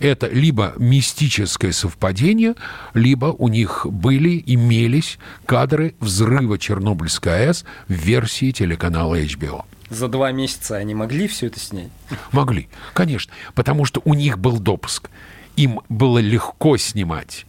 Это 0.00 0.26
либо 0.26 0.72
мистическое 0.78 1.72
совпадение, 1.72 2.54
либо 2.94 3.26
у 3.26 3.48
них 3.48 3.86
были, 3.86 4.42
имелись 4.46 5.18
кадры 5.44 5.94
взрыва 6.00 6.58
Чернобыльской 6.58 7.48
АЭС 7.48 7.66
в 7.88 7.92
версии 7.92 8.52
телеканала 8.52 9.20
HBO. 9.20 9.64
За 9.90 10.08
два 10.08 10.32
месяца 10.32 10.76
они 10.76 10.94
могли 10.94 11.28
все 11.28 11.46
это 11.46 11.60
снять? 11.60 11.90
Могли, 12.32 12.68
конечно, 12.92 13.32
потому 13.54 13.84
что 13.84 14.00
у 14.04 14.14
них 14.14 14.38
был 14.38 14.58
допуск. 14.58 15.10
Им 15.56 15.80
было 15.88 16.18
легко 16.18 16.76
снимать. 16.76 17.46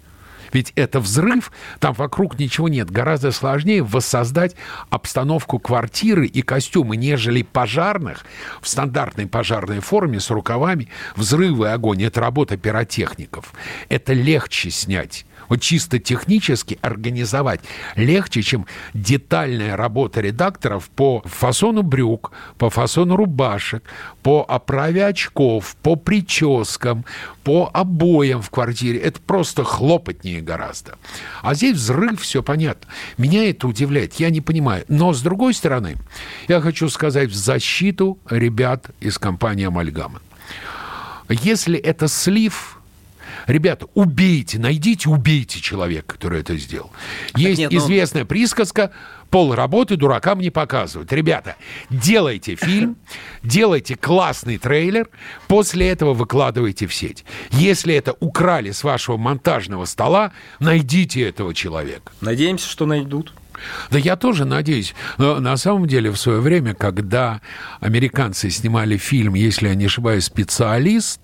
Ведь 0.56 0.72
это 0.78 1.02
взрыв, 1.02 1.52
там 1.80 1.94
вокруг 1.94 2.40
ничего 2.40 2.70
нет. 2.70 2.90
Гораздо 2.90 3.34
сложнее 3.34 3.84
воссоздать 3.84 4.56
обстановку 4.90 5.60
квартиры 5.60 6.28
и 6.28 6.42
костюмы, 6.42 6.96
нежели 6.96 7.42
пожарных 7.42 8.26
в 8.62 8.70
стандартной 8.70 9.28
пожарной 9.28 9.82
форме 9.82 10.22
с 10.22 10.30
рукавами. 10.30 10.88
Взрывы 11.18 11.70
огонь– 11.70 12.04
это 12.06 12.22
работа 12.22 12.56
пиротехников. 12.56 13.54
Это 13.90 14.14
легче 14.14 14.70
снять 14.70 15.26
вот 15.50 15.62
чисто 15.62 16.00
технически 16.00 16.78
организовать 16.82 17.62
легче, 17.96 18.42
чем 18.42 18.66
детальная 18.94 19.76
работа 19.76 20.22
редакторов 20.22 20.90
по 20.90 21.22
фасону 21.26 21.82
брюк, 21.82 22.32
по 22.58 22.70
фасону 22.70 23.16
рубашек, 23.16 23.84
по 24.24 24.46
оправе 24.48 25.06
очков, 25.06 25.76
по 25.82 25.96
прическам, 25.96 27.06
по 27.44 27.70
обоям 27.74 28.42
в 28.42 28.50
квартире. 28.50 29.00
Это 29.00 29.20
просто 29.22 29.64
хлопотнее 29.64 30.42
гораздо. 30.42 30.98
А 31.42 31.54
здесь 31.54 31.78
взрыв, 31.78 32.22
все 32.22 32.42
понятно. 32.42 32.90
Меня 33.18 33.50
это 33.50 33.68
удивляет, 33.68 34.16
я 34.16 34.30
не 34.30 34.42
понимаю. 34.42 34.86
Но, 34.88 35.14
с 35.14 35.22
другой 35.22 35.54
стороны, 35.54 35.96
я 36.48 36.62
хочу 36.62 36.90
сказать 36.90 37.30
в 37.30 37.36
защиту 37.36 38.18
ребят 38.30 38.90
из 39.00 39.18
компании 39.18 39.66
«Амальгама». 39.66 40.22
Если 41.30 41.78
это 41.80 42.08
слив 42.08 42.75
Ребята, 43.48 43.88
убейте, 43.94 44.60
найдите, 44.60 45.10
убейте 45.10 45.62
человека, 45.62 46.14
который 46.16 46.42
это 46.42 46.58
сделал. 46.58 46.92
Есть 47.36 47.60
нет, 47.60 47.72
ну, 47.72 47.78
известная 47.78 48.24
но... 48.24 48.28
присказка 48.28 48.92
пол 49.30 49.54
работы 49.54 49.98
дуракам 49.98 50.40
не 50.40 50.50
показывают. 50.50 51.12
Ребята, 51.12 51.56
делайте 51.90 52.56
фильм, 52.56 52.96
делайте 53.44 53.96
классный 53.96 54.58
трейлер, 54.58 55.10
после 55.48 55.90
этого 55.90 56.14
выкладывайте 56.14 56.88
в 56.88 56.94
сеть. 56.94 57.26
Если 57.52 57.94
это 57.94 58.16
украли 58.20 58.72
с 58.72 58.84
вашего 58.84 59.18
монтажного 59.18 59.86
стола, 59.86 60.32
найдите 60.60 61.22
этого 61.22 61.54
человека. 61.54 62.12
Надеемся, 62.22 62.70
что 62.70 62.86
найдут. 62.86 63.34
Да 63.92 64.00
я 64.00 64.16
тоже 64.16 64.46
надеюсь. 64.46 64.94
Но 65.18 65.40
на 65.40 65.58
самом 65.58 65.88
деле 65.88 66.12
в 66.12 66.18
свое 66.18 66.40
время, 66.40 66.74
когда 66.74 67.42
американцы 67.80 68.50
снимали 68.50 68.98
фильм, 68.98 69.34
если 69.34 69.68
я 69.68 69.76
не 69.76 69.86
ошибаюсь, 69.86 70.26
«Специалист» 70.26 71.22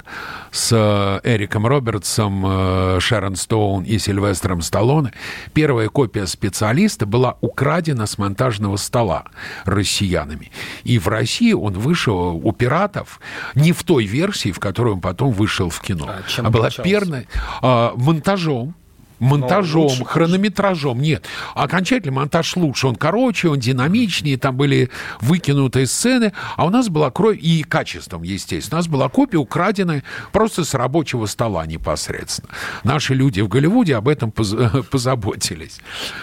с 0.52 0.72
э, 0.72 1.20
Эриком 1.24 1.65
Робертсом, 1.65 2.44
э, 2.46 3.00
Шерон 3.00 3.36
Стоун 3.36 3.84
и 3.84 3.98
Сильвестром 4.00 4.62
Сталлоне, 4.62 5.13
первая 5.54 5.89
копия 5.89 6.26
«Специалиста» 6.28 7.06
была 7.06 7.38
украдена 7.41 8.06
с 8.06 8.17
монтажного 8.17 8.78
стола 8.78 9.26
россиянами. 9.65 10.52
И 10.84 11.00
в 11.00 11.08
России 11.08 11.54
он 11.54 11.74
вышел 11.74 12.39
у 12.44 12.52
пиратов 12.52 13.20
не 13.56 13.72
в 13.72 13.84
той 13.84 14.06
версии, 14.06 14.52
в 14.52 14.60
которой 14.60 14.94
он 14.94 15.02
потом 15.02 15.32
вышел 15.32 15.70
в 15.70 15.82
кино, 15.82 16.10
а, 16.10 16.41
а 16.41 16.50
была 16.50 16.70
первая 16.70 17.26
а, 17.62 17.94
монтажом 17.96 18.76
монтажом, 19.21 19.84
лучше, 19.84 20.03
хронометражом. 20.03 20.99
Нет, 20.99 21.25
окончательный 21.53 22.13
монтаж 22.13 22.55
лучше. 22.55 22.88
Он 22.88 22.95
короче, 22.95 23.49
он 23.49 23.60
динамичнее, 23.60 24.38
там 24.38 24.57
были 24.57 24.89
выкинутые 25.21 25.86
сцены, 25.86 26.34
а 26.57 26.65
у 26.65 26.69
нас 26.69 26.89
была 26.89 27.12
кровь 27.12 27.38
и 27.39 27.63
качеством, 27.63 28.23
естественно. 28.23 28.77
У 28.77 28.79
нас 28.79 28.88
была 28.88 29.10
копия 29.10 29.38
украденная 29.38 30.03
просто 30.31 30.65
с 30.65 30.73
рабочего 30.73 31.27
стола 31.27 31.65
непосредственно. 31.65 32.49
Наши 32.84 33.13
люди 33.13 33.41
в 33.41 33.47
Голливуде 33.47 33.95
об 33.95 34.07
этом 34.07 34.31
поз 34.31 34.55
позаботились. 34.91 35.79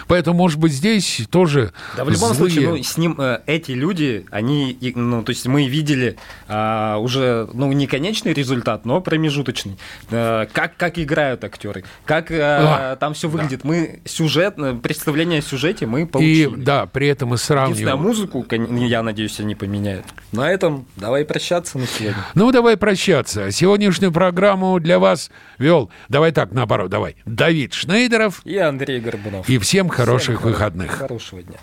Поэтому, 0.07 0.37
может 0.37 0.59
быть, 0.59 0.73
здесь 0.73 1.21
тоже 1.31 1.71
Да, 1.95 2.03
в 2.03 2.09
любом 2.09 2.33
злые... 2.33 2.51
случае, 2.51 2.69
ну, 2.69 2.83
с 2.83 2.97
ним 2.97 3.15
э, 3.17 3.39
эти 3.45 3.71
люди, 3.71 4.25
они, 4.29 4.77
ну, 4.95 5.23
то 5.23 5.29
есть 5.29 5.47
мы 5.47 5.67
видели 5.67 6.17
э, 6.47 6.95
уже, 6.97 7.47
ну, 7.53 7.71
не 7.71 7.87
конечный 7.87 8.33
результат, 8.33 8.85
но 8.85 8.99
промежуточный. 8.99 9.77
Э, 10.09 10.47
как, 10.51 10.75
как 10.75 10.99
играют 10.99 11.43
актеры, 11.43 11.85
как... 12.05 12.29
Э, 12.31 12.88
там 12.95 13.13
все 13.13 13.27
выглядит. 13.27 13.61
Да. 13.63 13.67
Мы 13.69 14.01
сюжет, 14.05 14.55
э, 14.57 14.75
представление 14.81 15.39
о 15.39 15.41
сюжете 15.41 15.85
мы 15.85 16.05
получили. 16.05 16.59
И, 16.59 16.63
да, 16.63 16.85
при 16.85 17.07
этом 17.07 17.29
мы 17.29 17.37
сравниваем. 17.37 17.99
Музыку, 17.99 18.45
я 18.49 19.03
надеюсь, 19.03 19.39
они 19.39 19.55
поменяют. 19.55 20.05
На 20.31 20.51
этом 20.51 20.85
давай 20.95 21.25
прощаться 21.25 21.77
на 21.77 21.87
сегодня. 21.87 22.25
Ну, 22.35 22.51
давай 22.51 22.77
прощаться. 22.77 23.51
Сегодняшнюю 23.51 24.11
программу 24.11 24.79
для 24.79 24.99
вас 24.99 25.31
вел, 25.57 25.91
давай 26.07 26.31
так, 26.31 26.51
наоборот, 26.51 26.89
давай, 26.89 27.15
Давид 27.25 27.73
Шнейдеров. 27.73 28.41
И 28.45 28.57
Андрей 28.57 28.99
Горбунов. 28.99 29.49
И 29.49 29.57
всем 29.57 29.89
хороших 29.89 30.39
всем 30.39 30.51
выходных. 30.51 30.91
Хорошего 30.91 31.41
дня. 31.41 31.57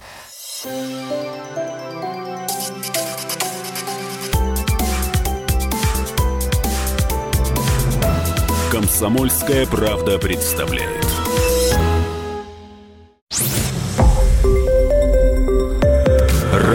Комсомольская 8.70 9.64
правда 9.66 10.18
представляет. 10.18 11.05